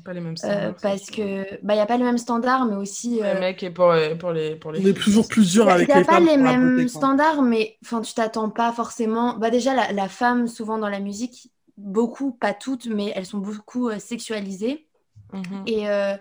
[0.04, 0.76] Pas les mêmes euh, standards.
[0.82, 3.18] parce que bah il y a pas les mêmes standards mais aussi.
[3.18, 4.82] Les euh, mecs et pour, pour les pour les.
[4.84, 6.24] On est toujours plusieurs avec les femmes.
[6.24, 9.38] Il n'y a pas les mêmes standards mais enfin tu t'attends pas forcément.
[9.38, 13.40] Bah déjà la, la, femme souvent dans la musique beaucoup pas toutes mais elles sont
[13.40, 14.88] beaucoup euh, sexualisées.
[15.32, 15.64] Mhm.
[15.66, 16.16] Et, euh,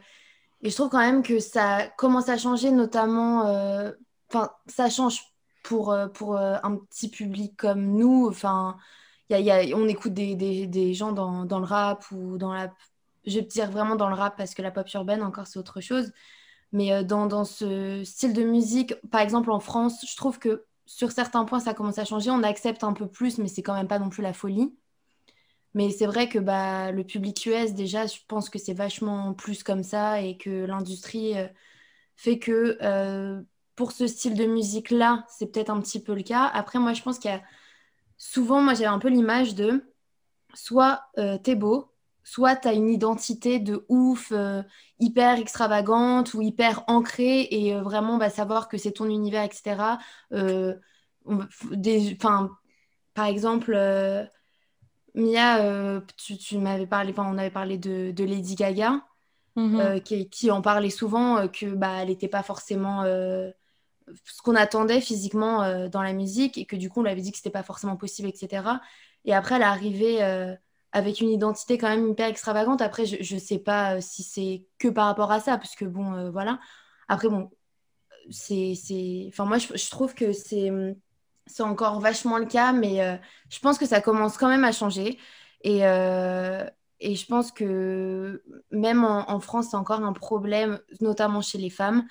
[0.62, 3.90] et, je trouve quand même que ça commence à changer, notamment, euh,
[4.30, 5.20] enfin, ça change
[5.62, 8.27] pour, euh, pour un petit public comme nous.
[8.29, 8.77] Enfin,
[9.31, 10.35] y y a, on écoute des,
[10.66, 12.72] des, gens dans, dans, le rap ou dans la.
[13.27, 15.81] Je vais dire vraiment dans le rap parce que la pop urbaine, encore, c'est autre
[15.81, 16.12] chose.
[16.72, 21.12] Mais dans, dans ce style de musique, par exemple en France, je trouve que sur
[21.12, 22.31] certains points, ça commence à changer.
[22.31, 24.75] On accepte un peu plus, mais c'est quand même pas non plus la folie.
[25.75, 29.62] Mais c'est vrai que bah, le public US, déjà, je pense que c'est vachement plus
[29.62, 31.48] comme ça et que l'industrie euh,
[32.16, 33.42] fait que euh,
[33.74, 36.50] pour ce style de musique-là, c'est peut-être un petit peu le cas.
[36.52, 37.42] Après, moi, je pense qu'il y a
[38.18, 39.82] souvent, moi, j'avais un peu l'image de
[40.54, 41.90] soit euh, t'es beau,
[42.24, 44.62] soit t'as une identité de ouf, euh,
[45.00, 49.98] hyper extravagante ou hyper ancrée et euh, vraiment bah, savoir que c'est ton univers, etc.
[51.72, 52.18] des,
[53.14, 53.74] par exemple,
[55.14, 59.04] Mia, tu, m'avais parlé, on avait parlé de, Lady Gaga.
[59.54, 60.00] Mhm.
[60.00, 63.04] qui, en parlait souvent que bah elle n'était pas forcément
[64.24, 67.20] ce qu'on attendait physiquement euh, dans la musique et que du coup on lui avait
[67.20, 68.80] dit que c'était pas forcément possible, etc.
[69.24, 70.54] Et après elle est arrivée euh,
[70.92, 72.82] avec une identité quand même hyper extravagante.
[72.82, 75.84] Après je, ne sais pas euh, si c'est que par rapport à ça, parce que
[75.84, 76.58] bon voilà.
[77.08, 77.50] Après bon,
[78.30, 78.74] c'est,
[79.28, 80.70] enfin moi je, trouve que c'est
[81.46, 85.18] c'est encore vachement le cas, mais je pense que ça commence quand même à changer.
[85.62, 91.70] Et, et je pense que même en France, c'est encore un problème, notamment chez les
[91.70, 92.06] femmes.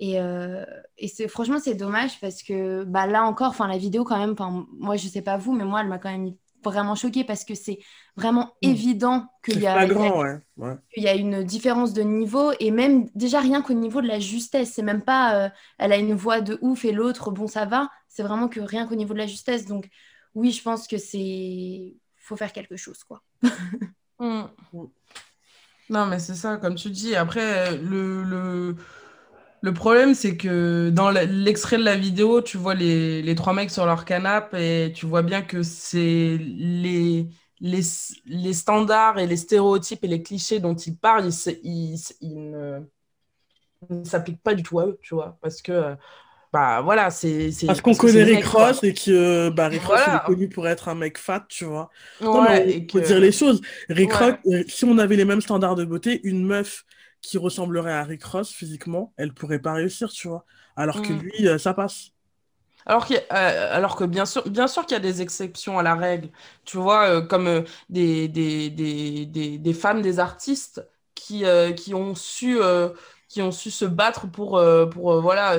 [0.00, 0.64] Et, euh,
[0.96, 4.34] et c'est, franchement, c'est dommage parce que bah, là encore, la vidéo, quand même,
[4.78, 6.32] moi, je sais pas vous, mais moi, elle m'a quand même
[6.64, 7.78] vraiment choquée parce que c'est
[8.16, 8.68] vraiment mmh.
[8.68, 9.86] évident qu'il y, a,
[10.96, 14.72] y a une différence de niveau et même déjà rien qu'au niveau de la justesse.
[14.74, 17.90] C'est même pas euh, elle a une voix de ouf et l'autre, bon, ça va.
[18.08, 19.66] C'est vraiment que rien qu'au niveau de la justesse.
[19.66, 19.88] Donc,
[20.34, 21.94] oui, je pense que c'est.
[22.16, 23.22] faut faire quelque chose, quoi.
[24.22, 24.42] Mmh.
[25.88, 27.16] Non, mais c'est ça, comme tu dis.
[27.16, 28.22] Après, le...
[28.22, 28.76] le
[29.62, 33.70] le problème, c'est que dans l'extrait de la vidéo, tu vois les, les trois mecs
[33.70, 37.26] sur leur canapé et tu vois bien que c'est les,
[37.60, 37.80] les,
[38.24, 41.28] les, standards et les stéréotypes et les clichés dont ils parlent,
[41.62, 42.80] ils, ils, ne,
[44.04, 45.36] s'appliquent pas du tout à eux, tu vois.
[45.42, 45.94] Parce que,
[46.54, 47.50] bah voilà, c'est.
[47.66, 50.94] Parce qu'on connaît Rick Ross et que bah, Rick Ross est connu pour être un
[50.94, 51.90] mec fat, tu vois.
[52.22, 53.60] non, mais on peut dire les choses.
[53.90, 56.86] Rick Ross, euh, si on avait les mêmes standards de beauté, une meuf
[57.22, 60.44] qui ressemblerait à Rick Ross physiquement, elle pourrait pas réussir, tu vois.
[60.76, 61.18] Alors que mm.
[61.18, 62.10] lui, euh, ça passe.
[62.86, 65.94] Alors, euh, alors que bien sûr, bien sûr qu'il y a des exceptions à la
[65.94, 66.30] règle,
[66.64, 69.26] tu vois, euh, comme des, des, des,
[69.58, 71.44] des, femmes, des artistes qui,
[71.76, 72.58] qui, ont su,
[73.28, 75.58] qui ont su se battre pour, pour voilà,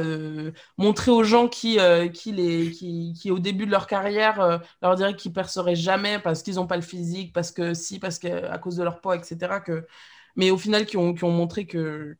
[0.79, 1.77] montrer aux gens qui,
[2.13, 6.41] qui, les, qui, qui, au début de leur carrière, leur diraient qu'ils perceraient jamais parce
[6.41, 9.59] qu'ils n'ont pas le physique, parce que si, parce qu'à cause de leur poids, etc.,
[9.63, 9.85] que,
[10.35, 12.17] mais au final qui ont, qui ont montré que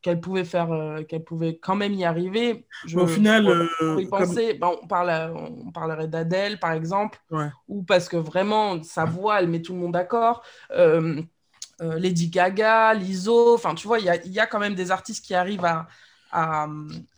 [0.00, 2.66] qu'elle pouvait faire euh, qu'elle pouvait quand même y arriver.
[2.86, 4.54] Je, au final euh, penser.
[4.54, 7.20] Ben, on parle on parlerait d'Adèle par exemple
[7.68, 10.42] ou parce que vraiment sa voix elle met tout le monde d'accord.
[10.72, 11.22] Euh,
[11.80, 15.24] Lady Gaga Lizzo enfin tu vois il y a, y a, quand même des artistes
[15.24, 15.88] qui arrivent à
[16.30, 16.68] à,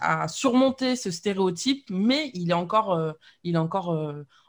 [0.00, 3.94] à surmonter ce stéréotype mais il est encore il est encore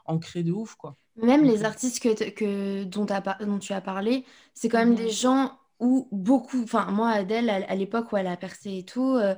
[0.06, 0.96] ancré de ouf quoi.
[1.22, 3.06] Même les artistes que, que dont,
[3.40, 4.96] dont, tu as parlé, c'est quand même mhm.
[4.96, 9.16] des gens où beaucoup, enfin moi Adèle, à, l'époque où elle a percé et tout,
[9.16, 9.34] euh,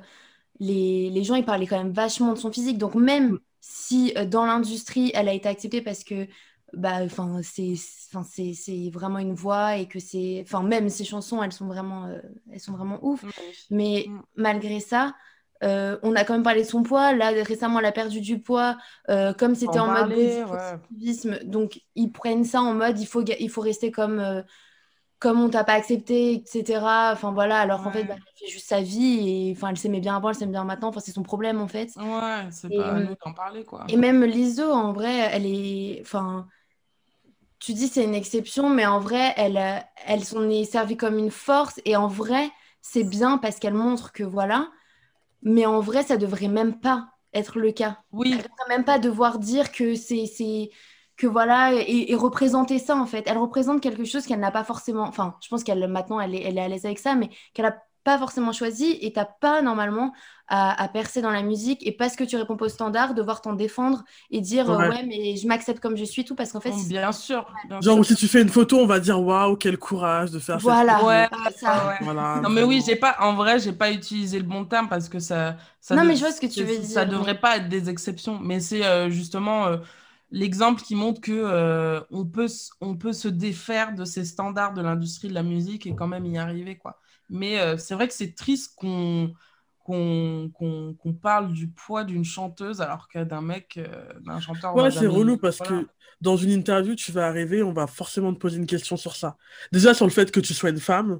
[0.59, 2.77] les, les, gens ils parlaient quand même vachement de son physique.
[2.77, 3.39] Donc même mm.
[3.59, 6.27] si euh, dans l'industrie elle a été acceptée parce que
[6.73, 11.51] bah enfin c'est c'est vraiment une voix et que c'est enfin même ses chansons elles
[11.51, 12.19] sont vraiment euh,
[12.51, 13.25] elles sont vraiment ouf
[13.71, 14.21] mais mm.
[14.35, 15.15] malgré ça
[15.61, 18.77] on a quand même parlé de son poids là récemment elle a perdu du poids
[19.37, 21.43] comme c'était en, mode ouais.
[21.43, 24.43] donc ils prennent ça en mode il faut il faut rester comme
[25.19, 27.11] comme on t'a pas accepté, etc.
[27.11, 29.99] Enfin voilà, alors qu'en fait, bah, elle fait juste sa vie et enfin, elle s'aimait
[29.99, 30.87] bien avant, elle s'aime bien maintenant.
[30.87, 31.91] Enfin, c'est son problème en fait.
[31.97, 33.85] Ouais, c'est pas à nous d'en parler quoi.
[33.89, 35.99] Et même Lizo, en vrai, elle est.
[36.01, 36.47] Enfin,
[37.59, 39.59] tu dis c'est une exception, mais en vrai, elle,
[40.05, 42.49] elle s'en est servie comme une force et en vrai,
[42.81, 44.69] c'est bien parce qu'elle montre que voilà.
[45.41, 47.99] Mais en vrai, ça devrait même pas être le cas.
[48.11, 48.31] Oui.
[48.31, 50.69] Elle devrait même pas devoir dire que c'est
[51.19, 53.25] que voilà, et, représenter ça en fait.
[53.27, 56.43] Elle représente quelque chose qu'elle n'a pas forcément, enfin, je pense qu'elle maintenant elle est,
[56.43, 59.61] elle est à l'aise avec ça, mais qu'elle n'a pas forcément choisi et t'as pas
[59.61, 60.13] normalement
[60.47, 63.53] à, percer dans la musique et parce que tu réponds pas au standard, devoir t'en
[63.53, 65.05] défendre et dire ouais.
[65.05, 66.71] mais je m'accepte comme je suis tout parce qu'en fait.
[66.87, 67.45] bien sûr.
[67.81, 71.03] Genre, si tu fais une photo, on va dire waouh, quel courage de faire voilà.
[71.03, 71.93] Ouais, ça.
[72.01, 72.39] Voilà.
[72.41, 75.19] Non, mais oui, j'ai pas, en vrai, j'ai pas utilisé le bon terme parce que
[75.19, 75.57] ça.
[75.81, 76.89] ça non, mais je vois ce que tu veux dire.
[76.89, 79.67] Ça devrait pas être des exceptions, mais c'est euh, justement.
[79.67, 79.77] Euh,
[80.31, 82.47] l'exemple qui montre que euh, on, peut,
[82.81, 86.25] on peut se défaire de ces standards de l'industrie de la musique et quand même
[86.25, 86.77] y arriver.
[86.77, 86.99] Quoi.
[87.29, 89.33] Mais euh, c'est vrai que c'est triste qu'on
[89.91, 93.87] qu'on parle du poids d'une chanteuse alors que d'un mec, euh,
[94.21, 94.75] d'un chanteur.
[94.75, 95.87] Ouais, c'est relou parce que
[96.21, 99.35] dans une interview, tu vas arriver, on va forcément te poser une question sur ça.
[99.71, 101.19] Déjà sur le fait que tu sois une femme,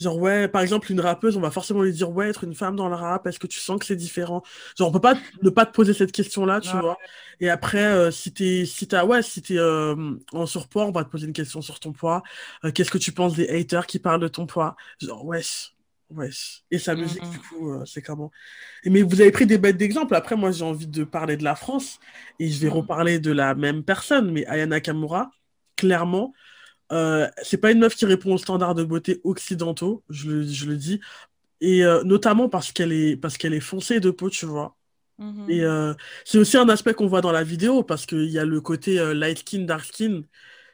[0.00, 2.76] Genre, ouais, par exemple, une rappeuse, on va forcément lui dire, ouais, être une femme
[2.76, 4.42] dans le rap, est-ce que tu sens que c'est différent?
[4.76, 6.98] Genre, on peut pas ne pas te poser cette question-là, tu vois.
[7.40, 11.10] Et après, euh, si t'es, si ouais, si t'es euh, en surpoids, on va te
[11.10, 12.22] poser une question sur ton poids.
[12.64, 14.76] Euh, qu'est-ce que tu penses des haters qui parlent de ton poids?
[15.00, 15.42] Genre, ouais,
[16.10, 16.28] Ouais.
[16.70, 18.30] Et sa musique, du coup, c'est comment?
[18.84, 20.14] Mais vous avez pris des bêtes d'exemple.
[20.14, 22.00] Après, moi, j'ai envie de parler de la France
[22.38, 25.30] et je vais reparler de la même personne, mais Ayana Kamura,
[25.76, 26.34] clairement,
[26.92, 30.66] euh, c'est pas une meuf qui répond aux standards de beauté occidentaux, je le, je
[30.66, 31.00] le dis,
[31.60, 34.76] et euh, notamment parce qu'elle est, parce qu'elle est foncée de peau, tu vois.
[35.18, 35.48] Mhm.
[35.48, 38.44] Et euh, c'est aussi un aspect qu'on voit dans la vidéo parce qu'il y a
[38.44, 40.22] le côté light skin, dark skin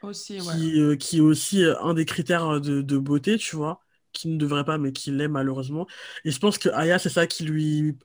[0.01, 0.55] Aussi, ouais.
[0.55, 3.81] qui, qui est aussi un des critères de, de beauté, tu vois,
[4.13, 5.87] qui ne devrait pas, mais qui l'est malheureusement.
[6.25, 7.97] Et je pense que Aya, c'est ça qui lui.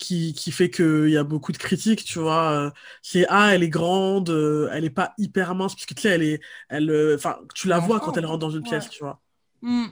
[0.00, 2.50] Qui, qui fait qu'il y a beaucoup de critiques, tu vois.
[2.52, 2.70] euh,
[3.02, 6.08] C'est, ah, elle est grande, euh, elle est pas hyper mince, parce que tu sais,
[6.10, 6.40] elle est.
[6.70, 8.90] Elle, euh, enfin, tu la vois quand elle rentre dans une pièce, ouais.
[8.90, 9.20] tu vois.
[9.62, 9.86] Mm.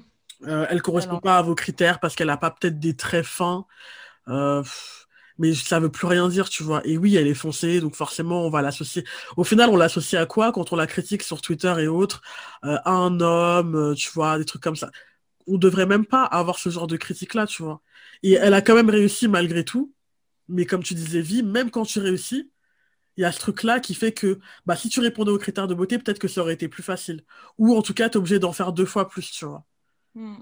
[0.47, 1.23] Euh, elle correspond Alors.
[1.23, 3.67] pas à vos critères parce qu'elle a pas peut-être des traits fins.
[4.29, 4.63] Euh,
[5.39, 6.83] mais ça veut plus rien dire, tu vois.
[6.87, 9.05] Et oui, elle est foncée, donc forcément, on va l'associer.
[9.37, 12.23] Au final, on l'associe à quoi quand on la critique sur Twitter et autres?
[12.65, 14.91] Euh, à un homme, euh, tu vois, des trucs comme ça.
[15.47, 17.83] On devrait même pas avoir ce genre de critique-là, tu vois.
[18.23, 19.95] Et elle a quand même réussi malgré tout.
[20.49, 22.51] Mais comme tu disais, Vi, même quand tu réussis,
[23.17, 25.75] il y a ce truc-là qui fait que bah, si tu répondais aux critères de
[25.75, 27.25] beauté, peut-être que ça aurait été plus facile.
[27.59, 29.65] Ou en tout cas, tu es obligé d'en faire deux fois plus, tu vois.
[30.15, 30.37] Mm.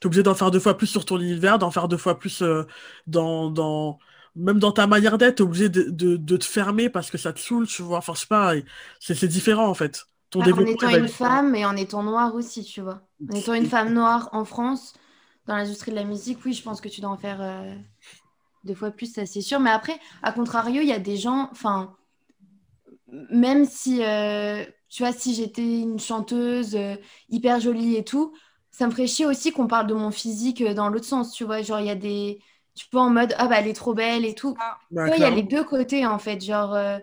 [0.00, 2.42] T'es obligé d'en faire deux fois plus sur ton univers, d'en faire deux fois plus
[2.42, 2.64] euh,
[3.06, 3.98] dans, dans...
[4.36, 7.32] Même dans ta manière d'être, t'es obligé de, de, de te fermer parce que ça
[7.32, 7.98] te saoule, tu vois.
[7.98, 8.52] Enfin, je sais pas,
[8.98, 10.06] c'est c'est différent en fait.
[10.30, 13.06] Ton En développement, étant une femme et en étant noire aussi, tu vois.
[13.30, 14.94] En étant une femme noire en France,
[15.46, 17.74] dans l'industrie de la musique, oui, je pense que tu dois en faire euh,
[18.64, 19.60] deux fois plus, ça c'est sûr.
[19.60, 21.96] Mais après, à contrario, il y a des gens, enfin,
[23.30, 26.96] même si, euh, tu vois, si j'étais une chanteuse euh,
[27.28, 28.34] hyper jolie et tout,
[28.70, 31.44] ça me ferait chier aussi qu'on parle de mon physique euh, dans l'autre sens, tu
[31.44, 31.62] vois.
[31.62, 32.40] Genre, il y a des,
[32.74, 34.56] tu vois, en mode, ah bah, elle est trop belle et tout.
[34.60, 36.40] Ah, Bah, il y a les deux côtés en fait.
[36.44, 36.98] Genre, euh,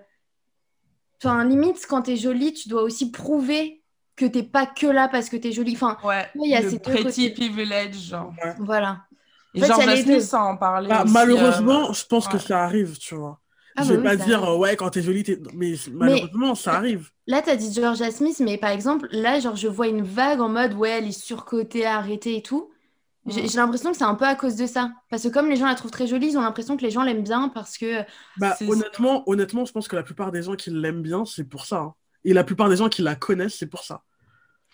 [1.23, 3.83] enfin, limite, quand t'es jolie, tu dois aussi prouver
[4.15, 5.73] que t'es pas que là parce que t'es jolie.
[5.75, 7.31] Enfin, Ouais, il y a le ces deux côtés.
[7.33, 8.33] privilege, genre.
[8.43, 8.55] Ouais.
[8.57, 9.05] voilà.
[9.53, 10.19] Et En fait, genre, il y a les Jasmine, deux.
[10.19, 12.39] ça en parlait Bah, aussi, malheureusement, je pense que ouais.
[12.39, 13.41] ça arrive, tu vois.
[13.75, 14.45] Ah je bah vais oui, pas dire, arrive.
[14.45, 15.39] euh, ouais, quand t'es jolie, t'es...
[15.53, 17.11] Mais malheureusement, ça arrive.
[17.27, 20.49] Là, t'as dit Georgia Smith, mais par exemple, là, genre, je vois une vague en
[20.49, 22.71] mode, ouais, elle est surcotée, arrêtée et tout.
[23.27, 23.49] J'ai Mm.
[23.49, 24.91] j'ai l'impression que c'est un peu à cause de ça.
[25.09, 27.03] Parce que comme les gens la trouvent très jolie, ils ont l'impression que les gens
[27.03, 28.03] l'aiment bien parce que...
[28.35, 31.65] Bah, honnêtement, honnêtement, je pense que la plupart des gens qui l'aiment bien, c'est pour
[31.65, 31.79] ça.
[31.79, 31.95] hein.
[32.23, 34.03] Et la plupart des gens qui la connaissent, c'est pour ça.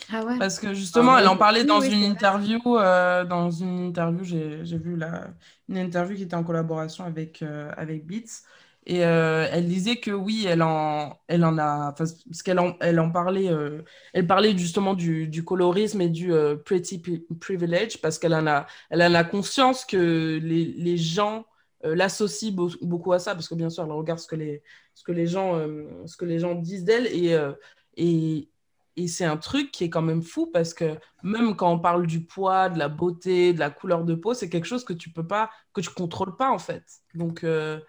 [0.10, 0.40] Ah ouais.
[0.40, 2.60] Parce que justement, Ah, elle en parlait Oui, dans oui, une interview.
[2.78, 5.30] euh, dans une interview, j'ai j'ai vu la,
[5.68, 8.44] une interview qui était en collaboration avec, euh, avec Beats.
[8.86, 11.92] Et euh, elle disait que oui, elle en, elle en a.
[11.94, 13.50] Parce qu'elle en, elle en parlait.
[13.50, 13.82] euh,
[14.14, 18.48] elle parlait justement du, du colorisme et du euh, pretty pri- privilege parce qu'elle en
[18.48, 21.46] a, elle en a conscience que les, les gens
[21.86, 23.34] euh, l'associent beau- beaucoup à ça.
[23.36, 26.16] Parce que bien sûr, elle regarde ce que les, ce que les, gens, euh, ce
[26.16, 27.08] que les gens disent d'elle.
[27.08, 27.54] Et, euh,
[27.98, 28.50] et,
[28.98, 32.08] et c'est un truc qui est quand même fou parce que même quand on parle
[32.08, 35.12] du poids, de la beauté, de la couleur de peau, c'est quelque chose que tu
[35.12, 36.84] peux pas, que tu contrôles pas en fait.
[37.14, 37.80] Donc, euh,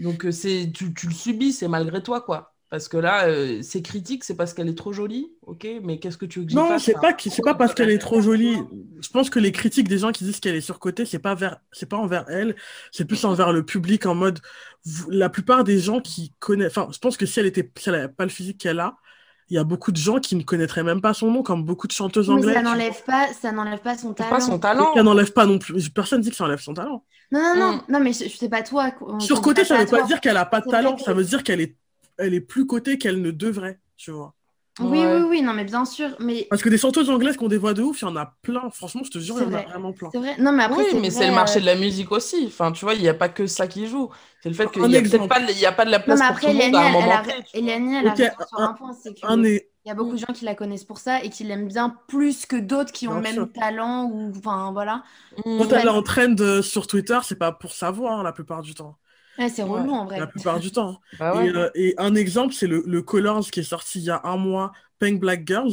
[0.00, 2.54] donc euh, c'est, tu, tu le subis, c'est malgré toi quoi.
[2.70, 6.18] Parce que là, euh, c'est critique, c'est parce qu'elle est trop jolie, ok, mais qu'est-ce
[6.18, 8.58] que tu veux que Non, c'est hein pas, c'est pas parce qu'elle est trop jolie.
[9.00, 11.60] Je pense que les critiques des gens qui disent qu'elle est surcotée, c'est pas vers,
[11.72, 12.56] c'est pas envers elle,
[12.92, 14.40] c'est plus envers le public en mode,
[15.08, 17.94] la plupart des gens qui connaissent, enfin, je pense que si elle était, si elle
[17.94, 18.98] avait pas le physique qu'elle a,
[19.50, 21.86] il y a beaucoup de gens qui ne connaîtraient même pas son nom, comme beaucoup
[21.86, 22.54] de chanteuses Mais anglaises.
[22.54, 24.30] ça n'enlève pas, ça n'enlève pas son C'est talent.
[24.30, 24.92] pas son talent.
[24.94, 25.88] ça n'enlève pas non plus.
[25.90, 27.04] Personne dit que ça enlève son talent.
[27.30, 27.82] Non, non, non, Mm.
[27.88, 28.90] non, mais je, je sais pas toi.
[29.20, 31.24] Surcotée, je ça dis veut pas dire qu'elle a pas de talent, que- ça veut
[31.24, 31.76] dire qu'elle est,
[32.18, 34.34] elle est plus cotée qu'elle ne devrait, tu vois.
[34.80, 35.06] Oui, Ouais.
[35.06, 36.16] oui, oui, non, mais bien sûr.
[36.20, 38.16] Mais Parce que des chanteuses anglaises qui ont des voix de ouf, il y en
[38.16, 38.70] a plein.
[38.70, 39.68] Franchement, je te jure, il y en a vrai.
[39.68, 40.12] vraiment plein.
[40.12, 40.36] c'est vrai.
[40.38, 42.44] Non, mais après, Oui, mais c'est le marché euh, de la musique aussi.
[42.46, 44.10] Enfin, tu vois, il n'y a pas que ça qui joue.
[44.42, 46.16] C'est le fait qu'il n'y a peut-être pas, il y a pas de la Non,
[46.16, 47.24] place mais pour après, tout le monde à un moment a.
[47.54, 49.70] Eliani, elle a Ok, raison sur un- un point, c'est Un est...
[49.84, 51.90] il y a beaucoup de gens qui la connaissent pour ça et qui l'aiment bien
[52.08, 53.48] plus que d'autres qui ont le même sûr.
[53.52, 55.04] talent ou enfin voilà.
[55.46, 55.52] Mm.
[55.56, 58.32] Quand elle est en trend euh, sur Twitter, c'est pas pour sa voix, hein, la
[58.32, 58.98] plupart du temps.
[59.38, 59.80] Ouais, c'est Ouais.
[59.80, 60.18] relou en vrai.
[60.18, 61.00] La plupart du temps.
[61.18, 64.10] Bah Et, euh, et un exemple, c'est le, le Colors qui est sorti il y
[64.10, 65.72] a un mois, Pink Black Girls.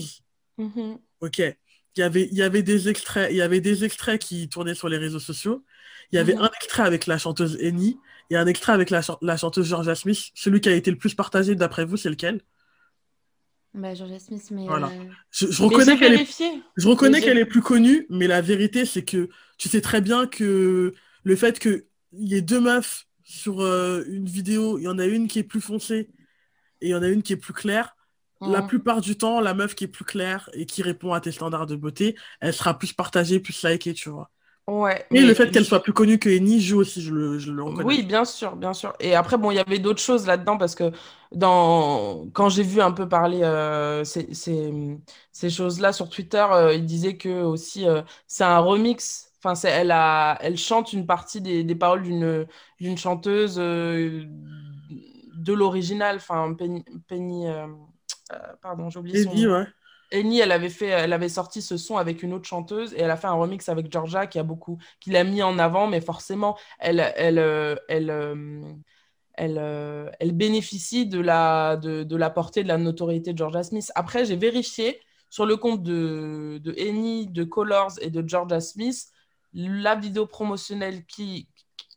[0.58, 1.00] Mhm.
[1.22, 1.40] Ok.
[1.40, 4.76] Il y avait, il y avait des extraits, il y avait des extraits qui tournaient
[4.76, 5.64] sur les réseaux sociaux.
[6.12, 6.42] Il y avait Mhm.
[6.42, 7.98] un extrait avec la chanteuse Annie
[8.30, 10.30] et un extrait avec la, chan- la chanteuse Georgia Smith.
[10.36, 12.42] Celui qui a été le plus partagé d'après vous, c'est lequel?
[13.74, 14.88] Bah, Georgia Smith, mais Voilà.
[14.88, 16.28] euh, Je, reconnais qu'elle est.
[16.78, 20.28] Je reconnais qu'elle est plus connue, mais la vérité, c'est que tu sais très bien
[20.28, 25.00] que le fait qu'il y ait deux meufs sur euh, une vidéo, il y en
[25.00, 26.12] a une qui est plus foncée
[26.82, 27.96] et il y en a une qui est plus claire.
[28.46, 28.64] La Mhm.
[28.64, 31.68] plupart du temps, la meuf qui est plus claire et qui répond à tes standards
[31.68, 34.32] de beauté, elle sera plus partagée, plus likée, tu vois.
[34.68, 37.40] Ouais, Et mais le fait qu'elle soit plus connue que Eni joue aussi, je le,
[37.40, 37.94] je le reconnais.
[37.94, 38.94] Oui, bien sûr, bien sûr.
[39.00, 40.92] Et après, bon, il y avait d'autres choses là-dedans parce que
[41.32, 42.28] dans...
[42.32, 44.72] quand j'ai vu un peu parler euh, ces, ces,
[45.32, 49.32] ces choses-là sur Twitter, euh, il disait que aussi euh, c'est un remix.
[49.46, 54.26] Enfin, elle, a, elle chante une partie des, des paroles d'une chanteuse euh,
[55.36, 56.16] de l'original.
[56.16, 56.84] Enfin, Penny.
[57.08, 57.68] Penny euh,
[58.34, 59.60] euh, pardon, j'ai oublié son nom.
[59.60, 59.68] Ouais.
[60.12, 63.12] Annie, elle avait, fait, elle avait sorti ce son avec une autre chanteuse et elle
[63.12, 66.02] a fait un remix avec Georgia qui a beaucoup, qui l'a mis en avant, mais
[66.02, 67.38] forcément, elle, elle,
[67.88, 68.10] elle,
[69.34, 73.92] elle, elle, bénéficie de la, de, de, la portée de la notoriété de Georgia Smith.
[73.96, 79.12] Après, j'ai vérifié sur le compte de, de Annie, de Colors et de Georgia Smith,
[79.56, 81.50] la vidéo promotionnelle qui,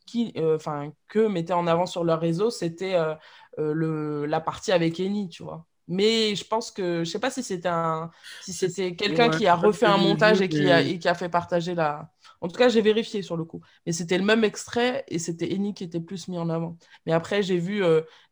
[0.06, 3.14] qui, euh, enfin, que mettaient en avant sur leur réseau, c'était euh,
[3.58, 5.66] euh, le, la partie avec Eni, tu vois.
[5.90, 8.10] Mais je pense que, je sais pas si c'était un,
[8.42, 11.30] si c'était quelqu'un qui a refait un montage et qui, a, et qui a fait
[11.30, 12.10] partager la.
[12.42, 13.62] En tout cas, j'ai vérifié sur le coup.
[13.86, 16.76] Mais c'était le même extrait et c'était Eni qui était plus mis en avant.
[17.06, 17.82] Mais après, j'ai vu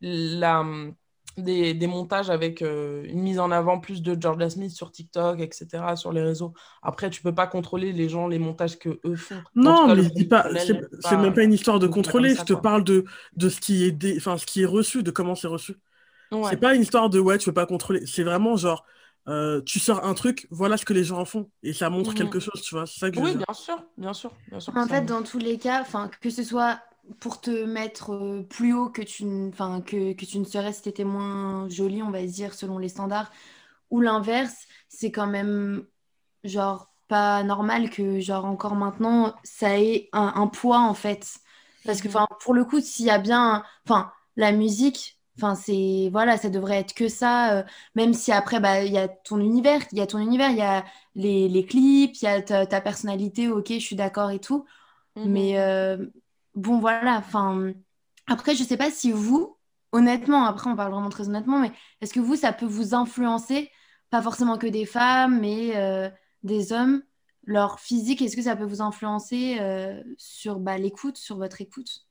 [0.02, 0.62] la
[1.36, 5.84] des, montages avec euh, une mise en avant plus de Georgia Smith sur TikTok, etc.,
[5.96, 6.54] sur les réseaux.
[6.82, 9.42] Après, tu peux pas contrôler les gens, les montages que eux font.
[9.54, 10.48] Non, mais je pas,
[11.00, 12.34] c'est même pas une histoire de contrôler.
[12.34, 13.04] Je te parle de,
[13.36, 15.76] de ce, qui est enfin, ce qui est reçu, de comment c'est reçu.
[16.48, 18.04] C'est pas une histoire de ouais, tu peux pas contrôler.
[18.06, 18.84] C'est vraiment genre,
[19.28, 21.50] euh, tu sors un truc, voilà ce que les gens en font.
[21.62, 22.16] Et ça montre mhm.
[22.16, 22.86] quelque chose, tu vois.
[22.86, 24.76] Ça que oui, bien sûr, bien sûr, bien sûr.
[24.76, 25.84] En fait, dans tous les cas,
[26.20, 26.80] que ce soit
[27.20, 30.82] pour te mettre euh, plus haut que tu, enfin, que, que tu ne serais si
[30.82, 33.30] tu étais moins jolie, on va dire, selon les standards,
[33.90, 35.86] ou l'inverse, c'est quand même
[36.44, 41.38] genre pas normal que genre encore maintenant ça ait un, poids en fait
[41.84, 42.16] parce que mhm.
[42.16, 46.50] enfin pour le coup s'il y a bien enfin la musique enfin c'est voilà ça
[46.50, 47.62] devrait être que ça euh,
[47.94, 50.58] même si après bah il y a ton univers il y a ton univers il
[50.58, 50.84] y a
[51.14, 54.66] les, les clips il y a ta, personnalité ok je suis d'accord et tout
[55.16, 55.30] mhm.
[55.30, 55.96] mais euh,
[56.56, 57.72] bon, voilà, enfin.
[58.26, 59.56] Après, je sais pas si vous,
[59.92, 63.70] honnêtement, après, on parle vraiment très honnêtement, mais est-ce que vous, ça peut vous influencer,
[64.10, 66.10] pas forcément que des femmes, mais euh,
[66.42, 67.02] des hommes,
[67.44, 72.06] leur physique, est-ce que ça peut vous influencer euh, sur bah, l'écoute, sur votre écoute?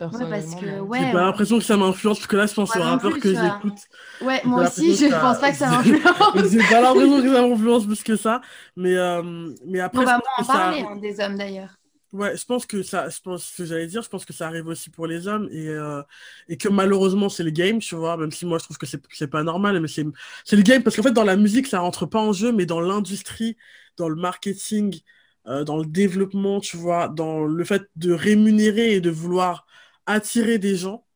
[0.00, 2.74] Ouais, parce que, ouais, J'ai pas l'impression que ça m'influence, parce que là, je pense
[2.74, 3.80] au rappeur que j'écoute.
[4.22, 6.48] Ouais, moi aussi, je pense pas que ça m'influence.
[6.50, 8.40] J'ai pas l'impression que ça m'influence plus que ça.
[8.76, 10.00] Mais, euh, mais après.
[10.00, 11.79] On va en parler, hein, des hommes d'ailleurs.
[12.12, 14.66] Ouais, je pense que ça, je pense que j'allais dire, je pense que ça arrive
[14.66, 16.02] aussi pour les hommes et, euh,
[16.48, 19.28] et que malheureusement c'est le game, tu vois, même si moi je trouve que c'est,
[19.28, 22.18] pas normal, mais c'est, le game parce qu'en fait dans la musique ça rentre pas
[22.18, 23.56] en jeu, mais dans l'industrie,
[23.96, 25.00] dans le marketing,
[25.46, 29.66] euh, dans le développement, tu vois, dans le fait de rémunérer et de vouloir
[30.06, 31.06] attirer des gens,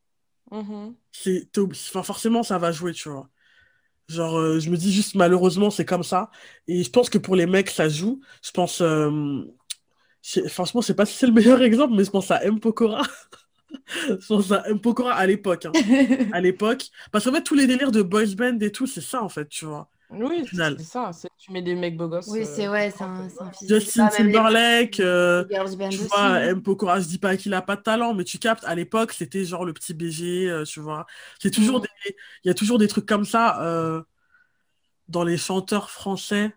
[0.51, 0.95] mm-hmm.
[1.11, 3.29] c'est, enfin, forcément ça va jouer, tu vois.
[4.07, 6.29] Genre, euh, je me dis juste malheureusement c'est comme ça
[6.67, 8.21] et je pense que pour les mecs ça joue.
[8.41, 8.81] Je pense
[10.47, 12.59] franchement, je sais pas si c'est le meilleur exemple, mais je pense à M.
[12.59, 13.03] Pokora.
[14.07, 14.79] je pense à M.
[14.79, 15.65] Pokora à l'époque.
[15.65, 15.71] Hein.
[16.33, 16.85] à l'époque.
[17.11, 19.47] Parce qu'en fait, tous les délires de boys band et tout, c'est ça, en fait,
[19.49, 19.89] tu vois.
[20.11, 21.11] Oui, c'est ça.
[21.37, 22.27] Tu mets des mecs beaux gosses.
[22.27, 23.27] Oui, c'est ouais, c'est un,
[23.67, 26.61] Justin Timberlake, euh, tu vois, M.
[26.61, 29.43] Pokora, je dis pas qu'il a pas de talent, mais tu captes, à l'époque, c'était
[29.45, 31.05] genre le petit BG, euh, tu vois.
[31.39, 31.83] C'est toujours mm.
[31.83, 32.15] des...
[32.43, 34.01] Il y a toujours des trucs comme ça euh,
[35.07, 36.53] dans les chanteurs français.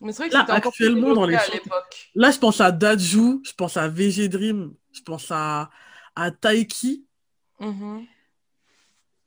[0.00, 2.10] Mais c'est vrai que là, actuellement, dans les à l'époque.
[2.14, 5.70] Là, je pense à Dajou, je pense à VG Dream, je pense à,
[6.16, 7.04] à Taiki.
[7.60, 8.06] Mm-hmm.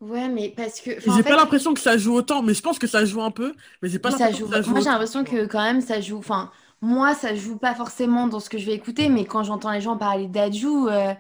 [0.03, 0.91] Ouais, mais parce que.
[0.99, 3.53] J'ai pas l'impression que ça joue autant, mais je pense que ça joue un peu.
[3.81, 4.71] Mais j'ai pas l'impression que ça joue.
[4.71, 6.17] Moi, j'ai l'impression que quand même, ça joue.
[6.17, 6.51] Enfin,
[6.81, 9.79] moi, ça joue pas forcément dans ce que je vais écouter, mais quand j'entends les
[9.79, 10.89] gens parler d'Adjou.
[10.89, 11.13] Euh,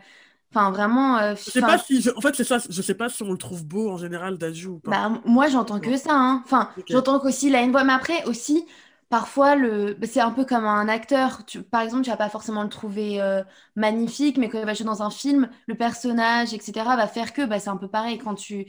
[0.51, 1.17] enfin, vraiment.
[1.17, 2.09] Euh, je sais pas si.
[2.17, 2.57] En fait, c'est ça.
[2.69, 4.91] Je sais pas si on le trouve beau en général, Dajou ou pas.
[4.91, 6.13] Bah, moi, j'entends que ça.
[6.13, 6.41] Hein.
[6.43, 7.85] Enfin, j'entends qu'aussi la une voix.
[7.85, 8.65] Mais après, aussi,
[9.13, 9.95] parfois, le...
[10.05, 11.43] c'est un peu comme un acteur.
[11.69, 13.43] Par exemple, tu vas pas forcément le trouver euh,
[13.75, 17.45] magnifique, mais quand il va jouer dans un film, le personnage, etc., va faire que
[17.45, 18.17] bah, c'est un peu pareil.
[18.17, 18.65] Quand tu,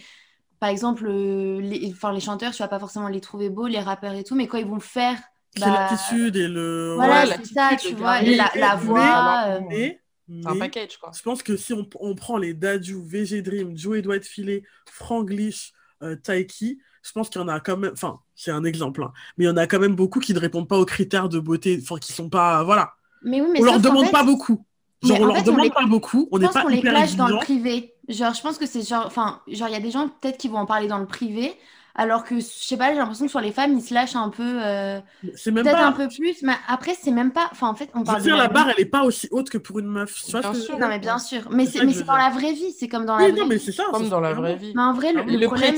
[0.61, 1.91] par exemple, euh, les...
[1.91, 4.47] Enfin, les chanteurs, tu vas pas forcément les trouver beaux, les rappeurs et tout, mais
[4.47, 5.17] quand ils vont faire.
[5.59, 5.89] Bah...
[5.91, 6.93] l'attitude et le.
[6.97, 9.45] Voilà, c'est ça, tu vois, et la, voix.
[9.47, 10.03] Euh, mais,
[10.45, 11.11] un package, quoi.
[11.17, 15.73] Je pense que si on, on prend les Dadju, VG Dream, Joey Dwight Filet, Franglish,
[16.23, 19.45] Taiki, je pense qu'il y en a quand même, enfin, c'est un exemple, hein, mais
[19.45, 21.79] il y en a quand même beaucoup qui ne répondent pas aux critères de beauté,
[21.83, 22.95] enfin, qui sont pas, voilà.
[23.23, 24.65] Mais oui, mais on leur demande pas beaucoup.
[25.03, 27.95] Genre, on leur demande pas beaucoup, on n'est pas les clash dans le privé.
[28.09, 30.49] Genre, je pense que c'est genre, enfin, genre, il y a des gens peut-être qui
[30.49, 31.55] vont en parler dans le privé,
[31.95, 34.29] alors que, je sais pas, j'ai l'impression que sur les femmes, ils se lâchent un
[34.29, 34.43] peu.
[34.43, 35.01] Euh,
[35.37, 37.49] c'est même Peut-être un peu plus, mais après, c'est même pas.
[37.53, 38.19] Enfin, en fait, on parle.
[38.19, 40.25] Je veux dire, la barre, elle est pas aussi haute que pour une meuf.
[40.29, 40.79] Bien sûr.
[40.79, 41.49] Non, mais bien sûr.
[41.51, 42.73] Mais c'est dans la vraie vie.
[42.73, 43.85] C'est comme dans la vraie non, mais c'est ça.
[43.93, 44.73] Comme dans la vraie vie.
[44.75, 45.77] Mais en vrai, le, le problème.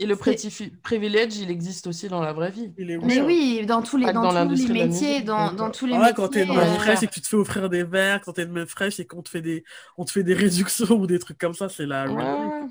[0.00, 2.72] Et le privilège, il existe aussi dans la vraie vie.
[2.78, 6.14] Mais oui, dans tous les, dans, tous les métiers, dans, dans, tous les ouais, métiers.
[6.14, 8.32] Quand t'es une meuf euh, fraîche et que tu te fais offrir des verres, quand
[8.34, 9.64] t'es une meuf fraîche et qu'on te fait des,
[9.96, 12.08] on te fait des réductions ou des trucs comme ça, c'est la.
[12.08, 12.68] Ouais.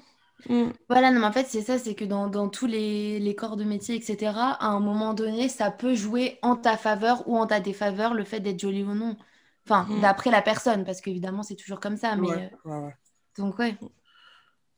[0.49, 0.71] Mm.
[0.89, 3.57] Voilà, non, mais en fait, c'est ça, c'est que dans, dans tous les, les corps
[3.57, 7.47] de métier, etc., à un moment donné, ça peut jouer en ta faveur ou en
[7.47, 9.17] ta défaveur le fait d'être jolie ou non.
[9.65, 9.99] Enfin, Mm.
[10.01, 12.15] d'après la personne, parce qu'évidemment, c'est toujours comme ça.
[12.15, 12.95] Mais, Ouais, euh, ouais, ouais.
[13.37, 13.77] donc, ouais.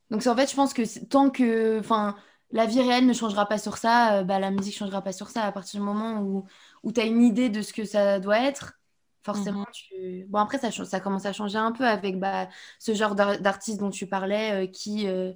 [0.10, 2.16] Donc, en fait, je pense que tant que enfin,
[2.52, 5.12] la vie réelle ne changera pas sur ça, euh, bah, la musique ne changera pas
[5.14, 5.44] sur ça.
[5.46, 6.46] À partir du moment où,
[6.84, 8.74] où tu as une idée de ce que ça doit être,
[9.24, 9.66] forcément, Mhm.
[9.72, 10.26] tu...
[10.30, 13.40] Bon, après, ça, change- ça commence à changer un peu avec bah, ce genre d'ar-
[13.40, 15.34] d'artiste dont tu parlais, euh, qui, euh,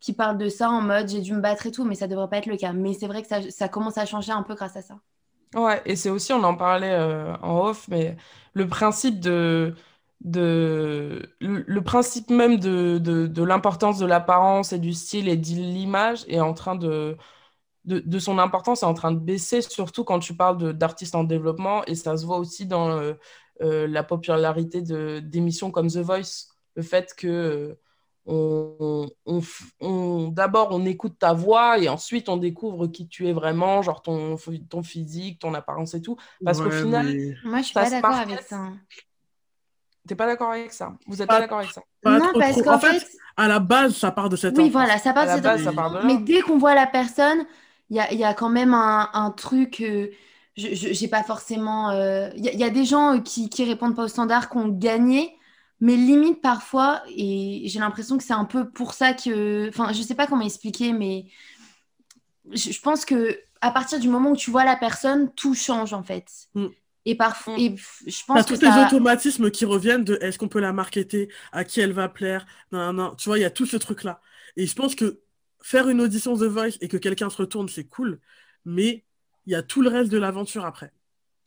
[0.00, 2.28] qui parle de ça en mode j'ai dû me battre et tout, mais ça devrait
[2.30, 2.72] pas être le cas.
[2.74, 5.00] Mais c'est vrai que ça, ça commence à changer un peu grâce à ça.
[5.54, 8.16] Ouais, et c'est aussi, on en parlait euh, en off, mais
[8.54, 9.74] le principe de,
[10.20, 15.36] de le, le principe même de, de, de l'importance de l'apparence et du style et
[15.36, 17.16] de l'image est en train de,
[17.84, 21.14] de, de son importance est en train de baisser, surtout quand tu parles de- d'artistes
[21.14, 23.14] en développement, et ça se voit aussi dans euh,
[23.62, 27.74] euh, la popularité de, d'émissions comme The Voice, le fait que euh,
[28.26, 29.08] on,
[29.80, 34.02] on, d'abord on écoute ta voix et ensuite on découvre qui tu es vraiment, genre
[34.02, 34.36] ton,
[34.68, 37.90] ton physique, ton apparence et tout, parce qu'au final, mais Moi, je suis Ça pas
[37.90, 38.72] d'accord avec ça.
[40.06, 41.82] T'es pas d'accord avec ça, vous êtes Pas- pas d'accord avec ça?
[42.02, 42.62] pas non, parce trop.
[42.62, 44.70] qu'en En fait, fait, à la base, ça part de cette oui, enfance.
[44.70, 46.02] voilà, ça part À de la cette base, ça intention, part de là.
[46.02, 47.46] mais dès qu'on voit la personne,
[47.90, 49.80] il y a, il y a quand même un, un truc.
[49.80, 50.08] euh,
[50.56, 51.90] je j'ai pas forcément.
[51.90, 54.08] euh, Il y, a- il y a des gens euh, qui, qui répondent pas aux
[54.08, 55.36] standards, qui ont gagné,
[55.80, 59.68] mais limite parfois, et j'ai l'impression que c'est un peu pour ça que.
[59.68, 61.26] Enfin, je sais pas comment expliquer, mais
[62.52, 65.92] je, je pense que à partir du moment où tu vois la personne, tout change
[65.92, 66.26] en fait.
[66.54, 66.74] Mm.
[67.06, 67.74] Et parfois, et
[68.06, 71.64] je pense que tous les automatismes qui reviennent de est-ce qu'on peut la marketer, à
[71.64, 74.20] qui elle va plaire, non, non, tu vois, il y a tout ce truc-là.
[74.56, 75.20] Et je pense que
[75.62, 78.20] faire une audition The Voice et que quelqu'un se retourne, c'est cool,
[78.64, 79.04] mais
[79.46, 80.92] il y a tout le reste de l'aventure après,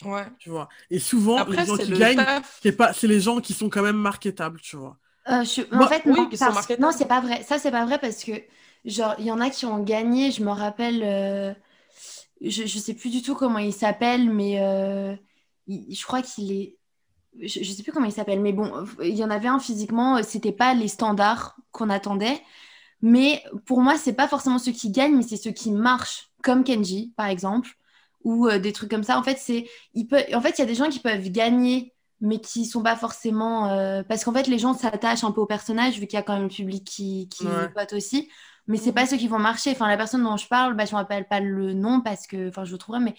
[0.03, 0.25] Ouais.
[0.39, 0.69] tu vois.
[0.89, 2.25] Et souvent, Après, les gens qui le gagnent,
[2.61, 4.97] c'est pas, c'est les gens qui sont quand même marketables, tu vois.
[5.29, 7.43] Euh, je- en fait, oui, non, parce- non, c'est pas vrai.
[7.43, 8.33] Ça, c'est pas vrai parce que,
[8.85, 10.31] genre, il y en a qui ont gagné.
[10.31, 11.53] Je me rappelle, euh,
[12.41, 15.15] je, je sais plus du tout comment il s'appelle, mais euh,
[15.67, 16.77] il- je crois qu'il est.
[17.41, 18.71] Je, je sais plus comment il s'appelle, mais bon,
[19.03, 22.41] il y en avait un physiquement, c'était pas les standards qu'on attendait.
[23.01, 26.63] Mais pour moi, c'est pas forcément ceux qui gagnent, mais c'est ceux qui marchent, comme
[26.63, 27.69] Kenji, par exemple,
[28.23, 29.19] ou euh, des trucs comme ça.
[29.19, 31.93] En fait, c'est, il peut, en fait, il y a des gens qui peuvent gagner,
[32.21, 35.45] mais qui sont pas forcément, euh, parce qu'en fait, les gens s'attachent un peu au
[35.45, 37.67] personnage, vu qu'il y a quand même le public qui, qui Ouais.
[37.75, 38.29] vote aussi.
[38.67, 39.71] Mais c'est pas ceux qui vont marcher.
[39.71, 42.47] Enfin, la personne dont je parle, bah, je me rappelle pas le nom parce que,
[42.49, 43.15] enfin, je le trouverai, mais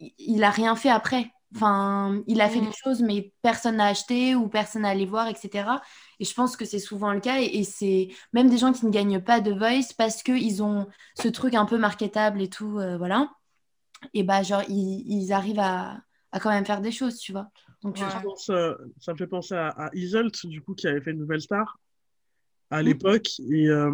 [0.00, 1.30] il- il a rien fait après.
[1.54, 2.66] Enfin, il a fait Mhm.
[2.66, 5.82] des choses, mais personne n'a acheté ou personne n'a allé voir, etc.
[6.20, 7.40] Et je pense que c'est souvent le cas.
[7.40, 10.86] Et, et c'est même des gens qui ne gagnent pas de Voice parce qu'ils ont
[11.16, 13.30] ce truc un peu marketable et tout, euh, voilà.
[14.14, 15.98] Et bah, genre, ils, ils arrivent à,
[16.32, 17.48] à quand même faire des choses, tu vois.
[17.82, 18.10] Donc, je- Ouais.
[18.10, 21.10] Je pense, euh, ça me fait penser à, à Isolt, du coup, qui avait fait
[21.10, 21.78] une nouvelle star
[22.70, 22.86] à Mm.
[22.86, 23.28] l'époque.
[23.50, 23.90] Et euh,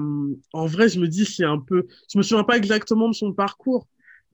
[0.53, 1.87] en vrai, je me dis, c'est un peu.
[2.13, 3.87] Je me souviens pas exactement de son parcours,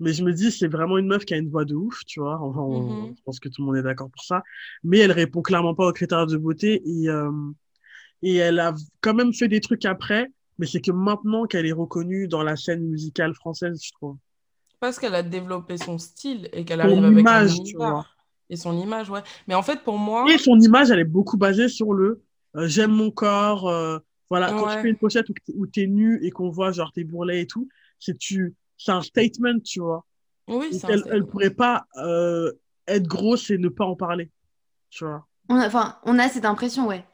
[0.02, 2.20] mais je me dis, c'est vraiment une meuf qui a une voix de ouf, tu
[2.20, 2.38] vois.
[2.40, 3.14] Enfin, on- Mhm.
[3.16, 4.42] je pense que tout le monde est d'accord pour ça.
[4.84, 6.82] Mais elle répond clairement pas aux critères de beauté.
[6.86, 7.30] Et, euh,
[8.22, 10.28] et elle a quand même fait des trucs après,
[10.58, 14.16] mais c'est que maintenant qu'elle est reconnue dans la scène musicale française, je trouve.
[14.80, 18.04] Parce qu'elle a développé son style et qu'elle arrive avec un image, tu vois.
[18.50, 19.22] Et son image, ouais.
[19.46, 22.22] Mais en fait, pour moi, Et son image, elle est beaucoup basée sur le
[22.56, 23.68] euh, j'aime mon corps.
[23.68, 23.98] euh,
[24.30, 27.42] voilà, quand tu fais une pochette où t'es nu et qu'on voit genre tes bourrelets
[27.42, 30.04] et tout, c'est tu, c'est un statement, tu vois.
[30.48, 31.16] oui, Donc, c'est un elle, statement.
[31.16, 32.52] elle pourrait pas euh,
[32.86, 34.30] être grosse et ne pas en parler,
[34.90, 35.26] tu vois.
[35.48, 37.04] on a, enfin, on a cette impression, ouais.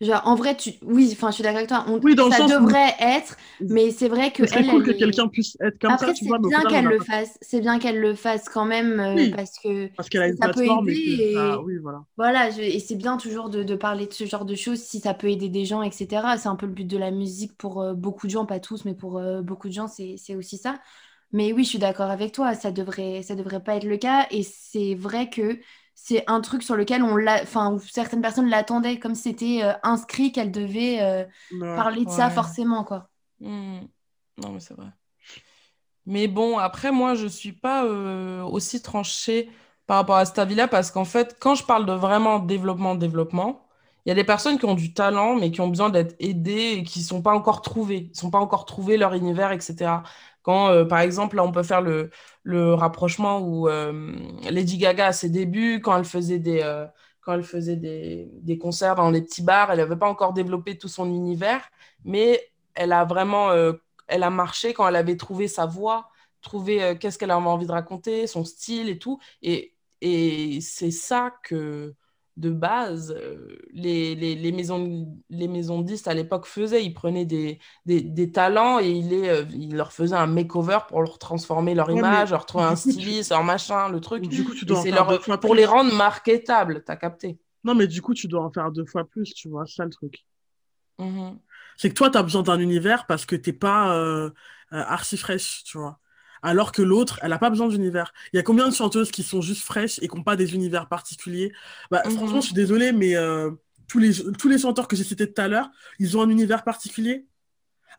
[0.00, 0.72] Genre, en vrai, tu...
[0.82, 1.84] oui, enfin, je suis d'accord avec toi.
[1.88, 4.60] On- Oui, dans le ça sens où- devrait être, mais c'est vrai que Ce serait
[4.60, 6.84] elle, cool elle que est- quelqu'un puisse être comme Après, ça, tu c'est bien qu'elle
[6.84, 7.38] le fasse.
[7.40, 9.30] C'est bien qu'elle le fasse quand même euh, Oui.
[9.34, 12.04] parce que parce qu'elle a une ça peut et aider que et- oui, voilà.
[12.18, 15.00] voilà, je- et c'est bien toujours de, de parler de ce genre de choses si
[15.00, 16.36] ça peut aider des gens, etc.
[16.36, 18.84] C'est un peu le but de la musique pour euh, beaucoup de gens, pas tous,
[18.84, 20.78] mais pour euh, beaucoup de gens, c'est c'est aussi ça.
[21.32, 24.26] Mais oui, je suis d'accord avec toi, ça devrait, ça devrait pas être le cas.
[24.30, 25.58] Et c'est vrai que
[25.96, 29.64] c'est un truc sur lequel on l'a, enfin, où certaines personnes l'attendaient comme si c'était
[29.64, 31.66] euh, inscrit qu'elle devait euh, Ouais.
[31.74, 33.10] parler de ça forcément, quoi.
[33.40, 33.86] Hmm.
[34.38, 34.88] Non, mais c'est vrai.
[36.06, 39.50] Mais bon, après, moi, je suis pas euh, aussi tranchée
[39.86, 43.66] par rapport à cet avis-là parce qu'en fait, quand je parle de vraiment développement, développement,
[44.04, 46.74] il y a des personnes qui ont du talent, mais qui ont besoin d'être aidées
[46.78, 48.08] et qui sont pas encore trouvées.
[48.12, 50.04] Ils sont pas encore trouvés leur univers, etc.
[50.46, 52.10] Quand, euh, par exemple, là, on peut faire le,
[52.44, 54.14] le rapprochement où euh,
[54.50, 56.86] Lady Gaga, à ses débuts, quand elle faisait des, euh,
[57.20, 60.78] quand elle faisait des, des concerts dans les petits bars, elle n'avait pas encore développé
[60.78, 61.62] tout son univers,
[62.04, 62.40] mais
[62.74, 63.50] elle a vraiment
[64.08, 66.08] elle a marché quand elle avait trouvé sa voix,
[66.42, 69.18] trouvé qu'est-ce qu'elle avait envie de raconter, son style et tout.
[69.42, 71.94] Et, et c'est ça que
[72.36, 76.84] de base, euh, les, les, les, maisons, les maisons de disques à l'époque faisaient.
[76.84, 80.78] Ils prenaient des, des, des talents et ils, les, euh, ils leur faisaient un makeover
[80.88, 84.26] pour leur transformer leur image, leur trouver un styliste, leur machin, le truc.
[84.28, 85.60] Du coup, tu dois en faire leur, fois pour plus.
[85.60, 87.38] les rendre marketables, t'as capté.
[87.64, 89.84] Non, mais du coup, tu dois en faire deux fois plus, tu vois, c'est ça
[89.84, 90.24] le truc.
[90.98, 91.38] Mhm.
[91.76, 94.30] C'est que toi, tu as besoin d'un univers parce que t'es pas euh,
[94.72, 95.98] euh, archi fraîche, tu vois.
[96.42, 98.12] Alors que l'autre, elle a pas besoin d'univers.
[98.32, 100.54] Il y a combien de chanteuses qui sont juste fraîches et qui n'ont pas des
[100.54, 101.52] univers particuliers?
[101.90, 102.12] Bah, Mhm.
[102.16, 103.50] Franchement, je suis désolée, mais euh,
[103.88, 106.64] tous, les, tous les chanteurs que j'ai cités tout à l'heure, ils ont un univers
[106.64, 107.26] particulier?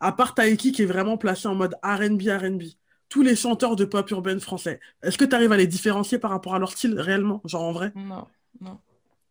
[0.00, 2.62] À part Taiki qui est vraiment placé en mode RB, RB.
[3.08, 6.30] Tous les chanteurs de pop urbaine français, est-ce que tu arrives à les différencier par
[6.30, 7.92] rapport à leur style réellement, genre en vrai?
[7.96, 8.26] Non,
[8.60, 8.78] non,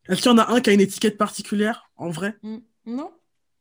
[0.10, 2.36] Est-ce qu'il y en a un qui a une étiquette particulière, en vrai?
[2.42, 2.58] Mm.
[2.88, 3.12] non,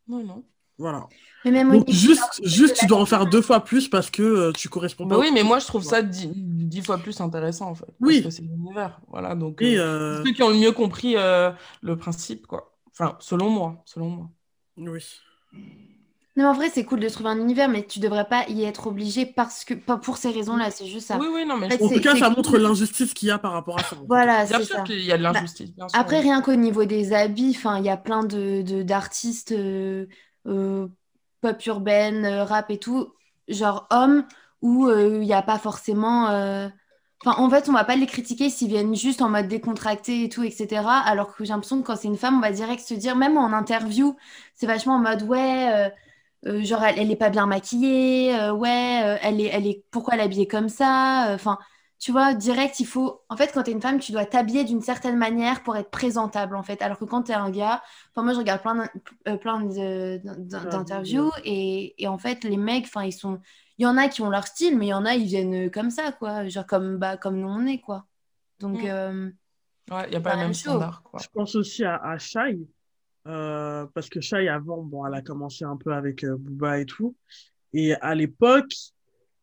[0.09, 0.45] non, non.
[0.79, 1.07] Voilà.
[1.45, 4.23] Mais même au Donc, juste, juste tu dois en faire deux fois plus parce que
[4.23, 5.21] euh, tu corresponds Bah pas.
[5.23, 7.87] oui, mais moi je trouve ça dix, dix fois plus intéressant en fait.
[8.01, 8.21] Oui.
[8.23, 9.01] Parce que c'est l'univers.
[9.09, 11.51] Voilà, donc Et, euh, euh, ceux qui ont le mieux compris euh,
[11.83, 12.75] le principe, quoi.
[12.91, 14.31] Enfin, selon moi, selon moi.
[14.77, 15.01] oui.
[15.55, 18.65] Non, mais en vrai, c'est cool de trouver un univers, mais tu devrais pas y
[18.65, 21.17] être obligé parce que, pas pour ces raisons-là, c'est juste ça.
[21.19, 22.37] Oui, oui, non, mais En fait, En c'est- tout cas, ça cool.
[22.37, 23.97] montre l'injustice qu'il y a par rapport à ça.
[24.07, 25.99] Voilà, bien c'est sûr qu'il y a de l'injustice, bien sûr.
[25.99, 29.51] Après, rien qu'au niveau des habits, enfin, il y a plein de, de- d'artistes
[31.41, 33.13] pop urbaine, euh, rap et tout,
[33.49, 34.25] genre hommes,
[34.63, 36.29] où euh, il n'y a pas forcément.
[36.31, 36.69] euh,
[37.25, 40.29] Enfin, en fait, on va pas les critiquer s'ils viennent juste en mode décontracté et
[40.29, 40.99] tout, etc.
[41.01, 43.39] Alors que j'ai l'impression que quand c'est une femme, on va direct se dire, même
[43.39, 44.17] en interview,
[44.55, 45.91] c'est vachement en mode ouais, euh,
[46.47, 49.85] euh, genre elle, elle est pas bien maquillée, euh, ouais, euh, elle est, elle est,
[49.91, 51.31] pourquoi elle est habillée comme ça?
[51.31, 51.59] euh, Enfin,
[51.99, 53.23] tu vois, direct, il faut.
[53.29, 56.57] En fait, quand t'es une femme, tu dois t'habiller d'une certaine manière pour être présentable,
[56.57, 56.83] en fait.
[56.83, 58.89] Alors que quand t'es un gars, enfin, moi, je regarde plein,
[59.29, 59.63] euh, plein
[60.37, 63.41] d'interviews et, et en fait, les mecs, enfin, ils sont.
[63.79, 65.71] Il y en a qui ont leur style, mais il y en a, ils viennent
[65.71, 66.49] comme ça, quoi.
[66.49, 68.07] Genre comme, bah, comme nous on est, quoi.
[68.61, 68.87] Donc, Mm.
[68.87, 69.31] euh,
[69.91, 70.63] Ouais, il n'y a pas la le même chose.
[70.63, 71.21] standard, quoi.
[71.23, 72.59] Je pense aussi à, à Shai,
[73.27, 76.87] euh, parce que Shai, avant, bon, elle a commencé un peu avec euh, Booba et
[76.87, 77.17] tout.
[77.73, 78.73] Et à l'époque,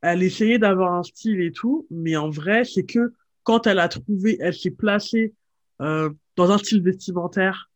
[0.04, 3.89] elle essayait d'avoir un style et tout, mais en vrai, c'est que quand elle a
[3.89, 5.36] trouvé, elle s'est placée
[5.82, 7.72] euh, dans un style vestimentaire,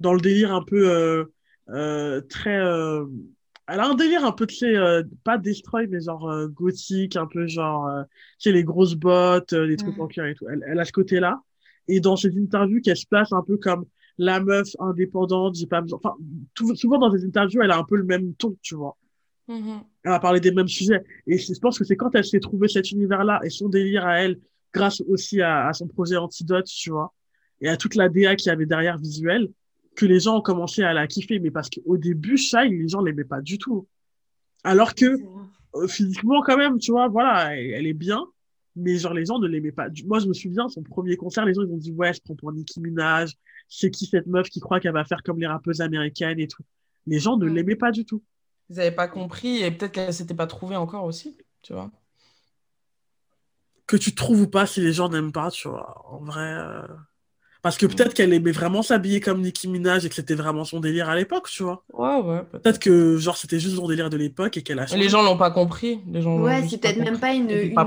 [0.00, 1.24] dans le délire un peu euh,
[1.70, 2.58] euh, très...
[2.58, 3.06] euh,
[3.68, 7.16] elle a un délire un peu, tu sais, euh, pas destroy, mais genre euh, gothique,
[7.16, 8.02] un peu genre, euh,
[8.38, 10.00] tu sais, les grosses bottes, euh, les trucs Mhm.
[10.00, 10.46] en cuir et tout.
[10.48, 11.40] Elle, elle a ce côté-là.
[11.88, 13.86] Et dans ces interviews, qu'elle se place un peu comme
[14.18, 15.98] la meuf indépendante, j'ai pas besoin.
[16.02, 16.14] Enfin,
[16.54, 18.96] tout- souvent dans ces interviews, elle a un peu le même ton, tu vois.
[19.48, 19.82] Mhm.
[20.04, 21.02] Elle a parlé des mêmes sujets.
[21.26, 24.20] Et je pense que c'est quand elle s'est trouvé cet univers-là et son délire à
[24.20, 24.38] elle,
[24.72, 27.12] grâce aussi à, à son projet Antidote, tu vois,
[27.60, 29.50] et à toute la DA qu'il y avait derrière visuel,
[29.96, 31.38] que les gens ont commencé à la kiffer.
[31.40, 33.86] Mais parce qu'au début, Shai, les gens l'aimaient pas du tout.
[34.64, 35.16] Alors que
[35.74, 38.24] euh, physiquement, quand même, tu vois, voilà, elle, elle est bien.
[38.74, 39.90] Mais genre, les gens ne l'aimaient pas.
[39.90, 42.14] Du- Moi, je me souviens, son premier concert, les gens, ils ont dit, ouais, elle
[42.14, 43.32] se prend pour Nicki Minaj.
[43.68, 46.62] C'est qui cette meuf qui croit qu'elle va faire comme les rappeuses américaines et tout.
[47.06, 47.54] Les gens ne Mm.
[47.54, 48.22] l'aimaient pas du tout.
[48.72, 51.90] Ils n'avaient pas compris et peut-être qu'elle s'était pas trouvée encore aussi, tu vois.
[53.86, 56.02] que tu trouves ou pas si les gens n'aiment pas, tu vois.
[56.10, 56.40] En vrai.
[56.40, 56.82] euh,
[57.62, 60.80] Parce que peut-être qu'elle aimait vraiment s'habiller comme Nicki Minaj et que c'était vraiment son
[60.80, 61.84] délire à l'époque, tu vois.
[61.92, 62.62] Ouais, ouais, peut-être.
[62.62, 65.02] Peut-être que, genre, c'était juste son délire de l'époque et qu'elle a Mais changé.
[65.02, 66.00] les gens l'ont pas compris.
[66.10, 67.86] Les gens Ouais, c'est pas peut-être même pas une, pas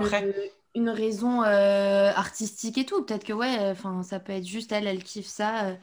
[0.91, 3.03] raison euh, artistique et tout.
[3.03, 5.65] Peut-être que ouais, enfin, ça peut être juste elle, elle kiffe ça.
[5.69, 5.75] euh,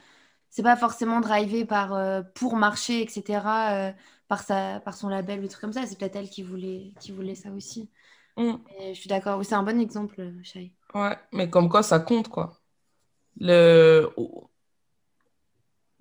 [0.51, 3.93] c'est pas forcément drivé par euh, pour marcher, etc.
[4.33, 5.87] par sa, par son label ou des trucs comme ça.
[5.87, 7.91] C'est peut-être elle qui voulait, qui voulait ça aussi.
[8.37, 8.73] Mm.
[8.81, 9.39] Et je suis d'accord.
[9.39, 10.75] Oui, c'est un bon exemple, euh, Shai.
[10.95, 12.61] Ouais, mais comme quoi ça compte, quoi.
[13.41, 14.09] Le...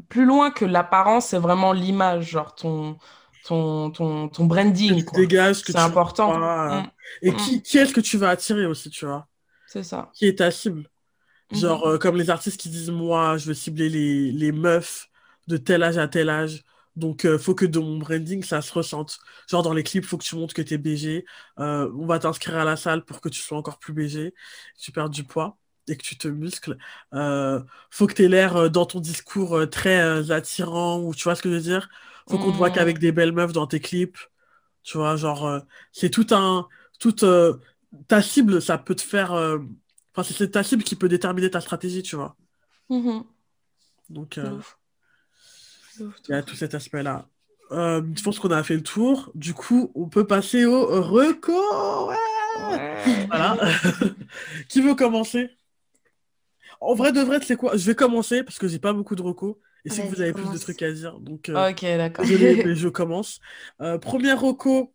[0.09, 2.97] Plus loin que l'apparence, c'est vraiment l'image, genre ton,
[3.43, 4.45] ton, ton, ton
[4.85, 5.21] Que branding, tu quoi.
[5.21, 6.41] dégages, que C'est tu important.
[6.43, 6.87] euh, Mm,
[7.21, 7.35] Et Mm.
[7.35, 9.27] qui, qui est-ce que tu vas attirer aussi, tu vois?
[9.65, 10.13] c'est ça.
[10.13, 10.89] Qui est ta cible?
[11.51, 15.09] Genre, euh, comme les artistes qui disent, moi, je veux cibler les, les meufs
[15.47, 16.63] de tel âge à tel âge.
[16.95, 19.19] Donc, euh, faut que dans mon branding, ça se ressente.
[19.49, 21.25] Genre, dans les clips, faut que tu montres que t'es BG.
[21.59, 24.33] Euh, on va t'inscrire à la salle pour que tu sois encore plus BG,
[24.79, 26.77] tu perdes du poids et que tu te muscles.
[27.13, 31.41] Euh, faut que t'aies l'air euh, dans ton discours très attirant, ou tu vois ce
[31.41, 31.89] que je veux dire?
[32.29, 32.73] Faut qu'on te voit Mm.
[32.73, 34.17] qu'avec des belles meufs dans tes clips.
[34.83, 35.61] Tu vois, genre,
[35.91, 36.67] c'est tout un.
[36.99, 37.57] Toute, euh,
[38.07, 39.31] ta cible, ça peut te faire.
[39.33, 42.35] Enfin, c'est ta cible qui peut déterminer ta stratégie, tu vois?
[42.89, 43.27] Mhm.
[44.09, 44.43] Donc, euh, ouf.
[44.43, 44.77] De ouf,
[45.79, 47.27] de il y a tout cet aspect-là.
[47.71, 49.31] Euh, je pense qu'on a fait le tour.
[49.35, 52.07] Du coup, on peut passer au reco.
[52.07, 52.15] Ouais
[52.69, 53.27] Ouais.
[53.27, 53.57] voilà.
[54.69, 55.49] Qui veut commencer?
[56.79, 57.77] En vrai de vrai, c'est quoi?
[57.77, 59.55] Je vais commencer parce que j'ai pas beaucoup de recos.
[59.85, 61.19] Et si Vas-y, vous avez plus de trucs à dire.
[61.19, 62.25] Donc, euh, Ok, d'accord.
[62.29, 63.39] mais je commence.
[63.81, 64.93] Euh, première reco,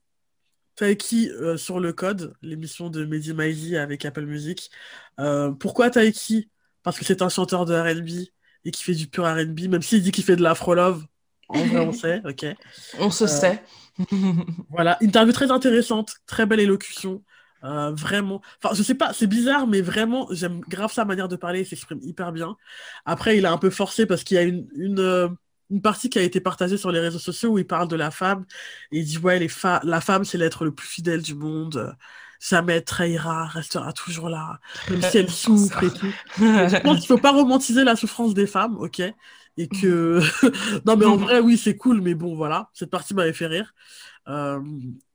[0.76, 4.70] Taiki euh, sur le code, l'émission de Mehdi Maizi avec Apple Music.
[5.18, 6.50] Euh, pourquoi Taiki?
[6.82, 8.28] Parce que c'est un chanteur de R&B
[8.66, 11.06] et qui fait du pur R&B, même s'il dit qu'il fait de l'afro-love.
[11.48, 12.46] En vrai, on sait, ok.
[12.98, 13.62] On se Euh, sait.
[14.68, 17.22] Voilà, interview très intéressante, très belle élocution.
[17.64, 21.36] euh, vraiment, enfin, je sais pas, c'est bizarre, mais vraiment, j'aime grave sa manière de
[21.36, 22.56] parler, il s'exprime hyper bien.
[23.04, 25.28] Après, il a un peu forcé parce qu'il y a une, une, euh,
[25.70, 28.10] une partie qui a été partagée sur les réseaux sociaux où il parle de la
[28.10, 28.44] femme
[28.92, 31.96] et il dit Ouais, les fa- la femme, c'est l'être le plus fidèle du monde,
[32.40, 36.14] jamais elle trahira, restera toujours là, même si elle souffre et tout.
[36.64, 39.02] Je pense qu'il faut pas romantiser la souffrance des femmes, ok?
[39.58, 40.20] Et que.
[40.86, 42.68] non, mais en vrai, oui, c'est cool, mais bon, voilà.
[42.74, 43.72] Cette partie m'avait fait rire.
[44.28, 44.60] Euh,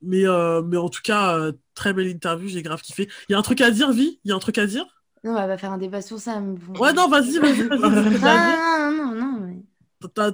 [0.02, 3.08] mais, euh, mais en tout cas, euh, très belle interview, j'ai grave kiffé.
[3.28, 4.20] Il y a un truc à dire, Vi?
[4.24, 4.86] Il y a un truc à dire?
[5.24, 6.40] Non, on va pas faire un débat sur ça.
[6.40, 6.72] mais bon.
[6.80, 8.18] Ouais, non, vas-y, vas-y, vas-y.
[8.24, 9.40] Ah, non, non, non.
[9.40, 9.62] mais-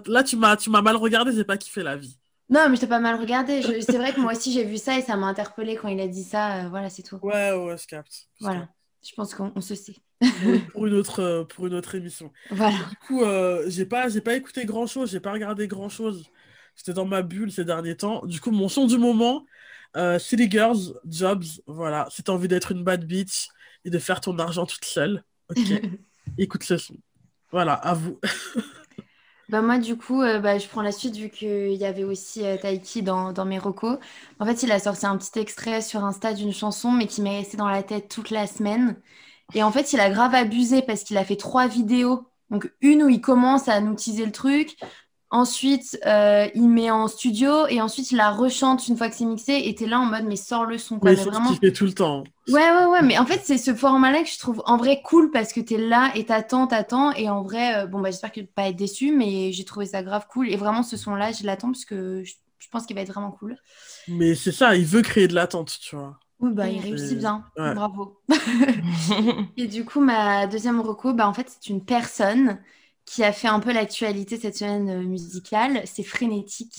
[0.06, 2.18] Là, tu m'as tu m'as mal regardé, j'ai pas kiffé la vie.
[2.50, 3.62] Non, mais je t'ai pas mal regardé.
[3.62, 6.00] Je- C'est vrai que moi aussi, j'ai vu ça et ça m'a interpellée quand il
[6.00, 6.64] a dit ça.
[6.64, 7.18] euh, voilà, c'est tout.
[7.22, 8.28] Ouais, ouais, je capte.
[8.40, 8.68] Je Voilà.
[9.02, 9.94] Je pense qu'on on se sait.
[10.72, 12.32] Pour une autre, euh, pour une autre émission.
[12.50, 12.76] Voilà.
[12.90, 16.24] Du coup, euh, j'ai pas, pas écouté grand chose, j'ai pas regardé grand chose.
[16.76, 18.26] J'étais dans ma bulle ces derniers temps.
[18.26, 19.44] Du coup, mon son du moment,
[19.96, 22.08] euh, City Girls, Jobs, voilà.
[22.10, 23.48] Si t'as envie d'être une bad bitch
[23.84, 25.58] et de faire ton argent toute seule, ok,
[26.38, 26.96] écoute ce son.
[27.52, 28.18] Voilà, à vous.
[29.48, 32.44] Bah moi du coup euh, bah, je prends la suite vu qu'il y avait aussi
[32.44, 33.98] euh, Taiki dans, dans mes recos.
[34.40, 37.38] En fait il a sorti un petit extrait sur Insta d'une chanson mais qui m'est
[37.38, 39.00] resté dans la tête toute la semaine.
[39.54, 42.26] Et en fait il a grave abusé parce qu'il a fait trois vidéos.
[42.50, 44.76] Donc une où il commence à nous teaser le truc.
[45.30, 49.26] Ensuite euh, il met en studio et ensuite il la rechante une fois que c'est
[49.26, 51.10] mixé et t'es là en mode mais sors le son quoi.
[51.10, 51.50] Mais Mais c'est ce vraiment...
[51.50, 52.24] qu'il fait tout le temps.
[52.48, 55.30] Ouais, ouais, ouais, mais en fait, c'est ce format-là que je trouve en vrai cool
[55.30, 57.12] parce que t'es là et t'attends, t'attends.
[57.12, 59.64] Et en vrai, euh, bon, bah, j'espère que tu vas pas être déçu, mais j'ai
[59.66, 60.48] trouvé ça grave cool.
[60.50, 63.32] Et vraiment, ce son-là, je l'attends parce que je, je pense qu'il va être vraiment
[63.32, 63.58] cool.
[64.06, 66.18] Mais c'est ça, il veut créer de l'attente, tu vois.
[66.40, 67.44] Oui, bah, il réussit bien.
[67.58, 67.74] Ouais.
[67.74, 68.18] Bravo.
[69.56, 72.58] Et du coup, ma deuxième reco, bah, en fait, c'est une personne
[73.08, 75.82] qui a fait un peu l'actualité cette semaine euh, musicale.
[75.86, 76.76] C'est Frénétique.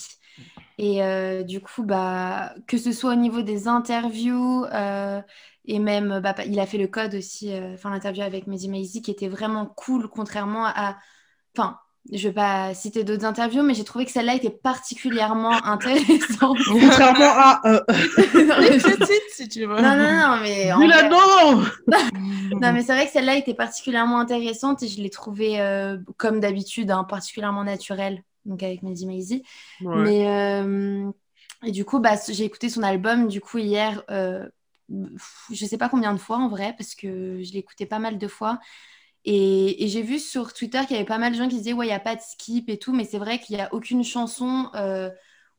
[0.77, 5.21] Et euh, du coup, bah, que ce soit au niveau des interviews euh,
[5.65, 9.11] et même, bah, il a fait le code aussi, enfin l'interview avec Mehdi Maizi qui
[9.11, 10.97] était vraiment cool, contrairement à...
[11.57, 11.77] Enfin,
[12.11, 16.57] je vais pas citer d'autres interviews, mais j'ai trouvé que celle-là était particulièrement intéressante.
[16.67, 17.61] Contrairement à.
[17.65, 17.79] euh,
[18.61, 19.75] Les petites, si tu veux.
[19.75, 20.71] Non, non, non, mais...
[20.71, 21.63] en vrai- non
[22.61, 26.39] Non, mais c'est vrai que celle-là était particulièrement intéressante et je l'ai trouvée, euh, comme
[26.39, 29.43] d'habitude, hein, particulièrement naturelle, donc avec Mehdi Maizi.
[29.81, 29.95] Ouais.
[29.97, 31.09] Mais, euh,
[31.63, 34.47] et du coup, bah, j'ai écouté son album, du coup, hier, euh,
[35.51, 38.17] je sais pas combien de fois en vrai, parce que je l'ai écouté pas mal
[38.17, 38.59] de fois.
[39.25, 41.73] Et, et j'ai vu sur Twitter qu'il y avait pas mal de gens qui disaient,
[41.73, 43.73] ouais, il n'y a pas de skip et tout, mais c'est vrai qu'il n'y a
[43.73, 45.09] aucune chanson euh,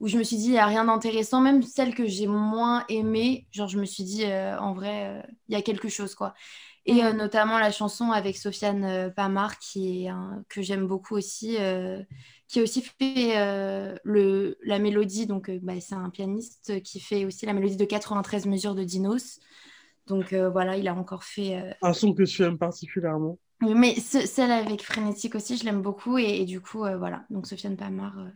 [0.00, 2.84] où je me suis dit, il n'y a rien d'intéressant, même celle que j'ai moins
[2.88, 6.14] aimée, genre, je me suis dit, euh, en vrai, euh, il y a quelque chose,
[6.14, 6.34] quoi.
[6.86, 11.56] Et euh, notamment la chanson avec Sofiane Pamar, qui est un- que j'aime beaucoup aussi,
[12.48, 13.34] qui a aussi fait
[14.04, 18.46] le, la mélodie, donc bah, c'est un pianiste qui fait aussi la mélodie de 93
[18.46, 19.38] mesures de Dinos.
[20.06, 21.56] Donc euh, voilà, il a encore fait.
[21.56, 23.38] euh, Un son que tu aimes particulièrement.
[23.62, 26.18] Mais ce- celle avec Frénétique aussi, je l'aime beaucoup.
[26.18, 27.24] Et, du coup, euh, voilà.
[27.30, 28.28] Donc Sofiane Pamar, euh,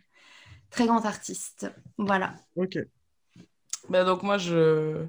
[0.70, 1.72] très grand artiste.
[1.98, 2.34] Voilà.
[2.56, 2.76] Ok.
[3.88, 5.04] Bah, donc moi, je,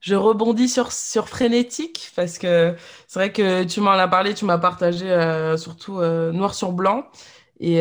[0.00, 2.74] je rebondis sur, sur Frénétique parce que
[3.08, 5.94] c'est vrai que tu m'en as parlé, tu m'as partagé euh, surtout
[6.32, 7.06] noir sur blanc.
[7.60, 7.78] Et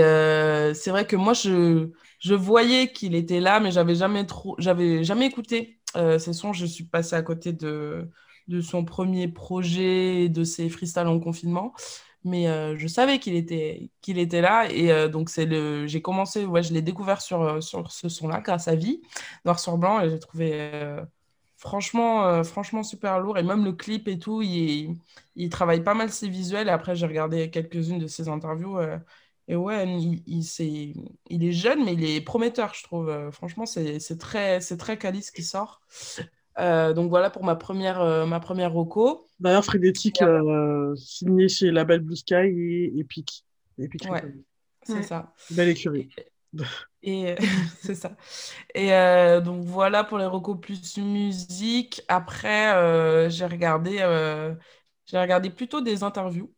[0.76, 4.26] c'est vrai que moi, je, je voyais qu'il était là, mais j'avais jamais
[4.58, 6.54] jamais écouté ses sons.
[6.54, 8.10] Je suis passée à côté de,
[8.48, 11.74] de son premier projet, de ses freestyles en confinement.
[12.24, 14.72] Mais euh, je savais qu'il était, était là.
[14.72, 18.10] Et euh, donc, c'est le, j'ai commencé, ouais, je l'ai découvert sur, euh, sur ce
[18.10, 19.02] son-là grâce à Vie
[19.46, 20.72] noir sur blanc et j'ai trouvé
[21.58, 24.98] franchement, franchement super lourd et même le clip et tout, il,
[25.36, 28.80] il travaille pas mal ses visuels après j'ai regardé quelques-unes de ses interviews
[29.48, 30.94] et ouais, il, il, c'est-
[31.30, 34.98] il est jeune mais il est prometteur je trouve, franchement c'est c'est très, c'est très
[34.98, 35.82] quali ce qui sort.
[36.60, 39.28] Euh, donc voilà pour ma première, euh, ma première reco.
[39.40, 43.46] D'ailleurs, Frénétique, euh, signé chez Label Blue Sky et Epic.
[43.80, 44.24] Epic Ouais.
[44.84, 45.04] C'est Ouais.
[45.04, 45.34] ça.
[45.50, 46.10] Belle écurie.
[47.04, 47.36] Et
[47.82, 48.16] c'est ça.
[48.76, 52.04] Et euh, donc voilà pour les recos plus musique.
[52.08, 54.54] Après, euh, j'ai regardé, euh,
[55.06, 56.54] j'ai regardé plutôt des interviews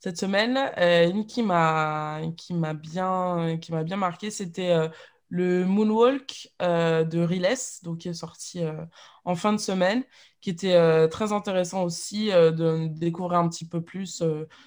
[0.00, 0.58] cette semaine.
[0.78, 4.88] Euh, une qui m'a qui m'a bien qui m'a bien marqué, c'était euh,
[5.28, 8.84] le Moonwalk euh, de Riles, donc qui est sorti euh,
[9.24, 10.04] en fin de semaine,
[10.40, 14.22] qui était euh, très intéressant aussi de découvrir un petit peu plus.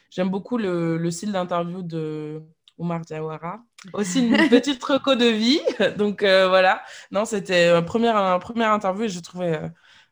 [0.09, 2.43] J'aime beaucoup le, le style d'interview de
[2.77, 3.63] Omar Diawara.
[3.93, 5.61] Aussi une petite reco de vie.
[5.97, 6.83] Donc voilà.
[7.11, 9.61] Non, c'était une première, première interview et je trouvais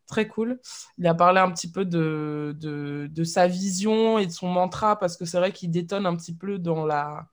[0.08, 0.60] très cool.
[0.98, 5.16] Il a parlé un petit peu de, de, sa vision et de son mantra, parce
[5.16, 7.28] que c'est vrai qu'il détonne un petit peu dans la,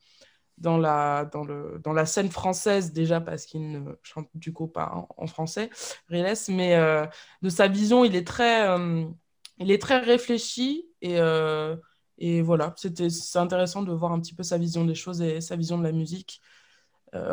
[0.59, 4.67] dans la, dans le, dans la scène française, déjà parce qu'il ne chante du coup
[4.67, 5.71] pas en, français,
[6.09, 7.07] Riles, mais euh,
[7.43, 9.05] de sa vision, il est très, euh,
[9.59, 11.77] il est très réfléchi et, euh,
[12.19, 15.57] et voilà, c'est intéressant de voir un petit peu sa vision des choses et sa
[15.57, 16.41] vision de la musique.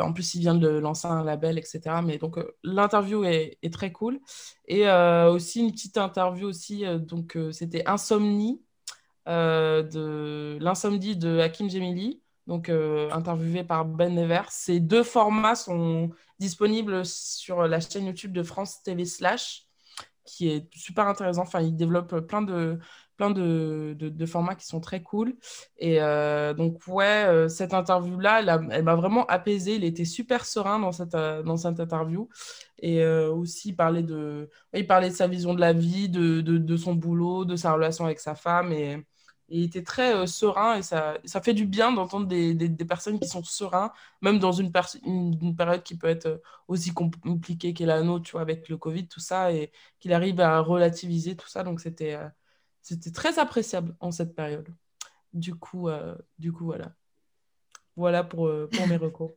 [0.00, 1.80] En plus, il vient de lancer un label, etc.
[2.02, 4.18] Mais donc, l'interview est, très cool.
[4.66, 8.62] Et aussi, une petite interview aussi, donc c'était Insomnie,
[9.26, 14.42] de l'insomnie de Hakim Jemili, donc interviewé par Ben Never.
[14.48, 19.62] Ces deux formats sont disponibles sur la chaîne YouTube de France TV Slash,
[20.24, 21.42] qui est super intéressant.
[21.42, 22.78] Enfin, il développe plein de
[23.16, 25.36] plein de, de, formats qui sont très cool.
[25.78, 28.40] Et euh, donc, ouais, euh, cette interview-là,
[28.70, 29.76] elle, m'a vraiment apaisé.
[29.76, 32.28] Il était super serein dans cette, euh, dans cette interview.
[32.80, 36.76] Et aussi, il parlait, de, il parlait de sa vision de la vie, de, de,
[36.76, 38.72] son boulot, de sa relation avec sa femme.
[38.72, 38.98] Et,
[39.48, 40.76] il était très serein.
[40.76, 43.92] Et ça, ça fait du bien d'entendre des, des, personnes qui sont sereins,
[44.22, 44.72] même dans une,
[45.04, 48.76] une, une, période qui peut être aussi compliquée qu'est la nôtre, tu vois, avec le
[48.76, 49.52] Covid, tout ça.
[49.52, 51.62] Et qu'il arrive à relativiser tout ça.
[51.64, 52.18] Donc, c'était
[52.84, 54.68] c'était très appréciable en cette période.
[55.32, 56.92] Du coup, euh, du coup voilà.
[57.96, 59.32] Voilà pour, euh, pour mes recours.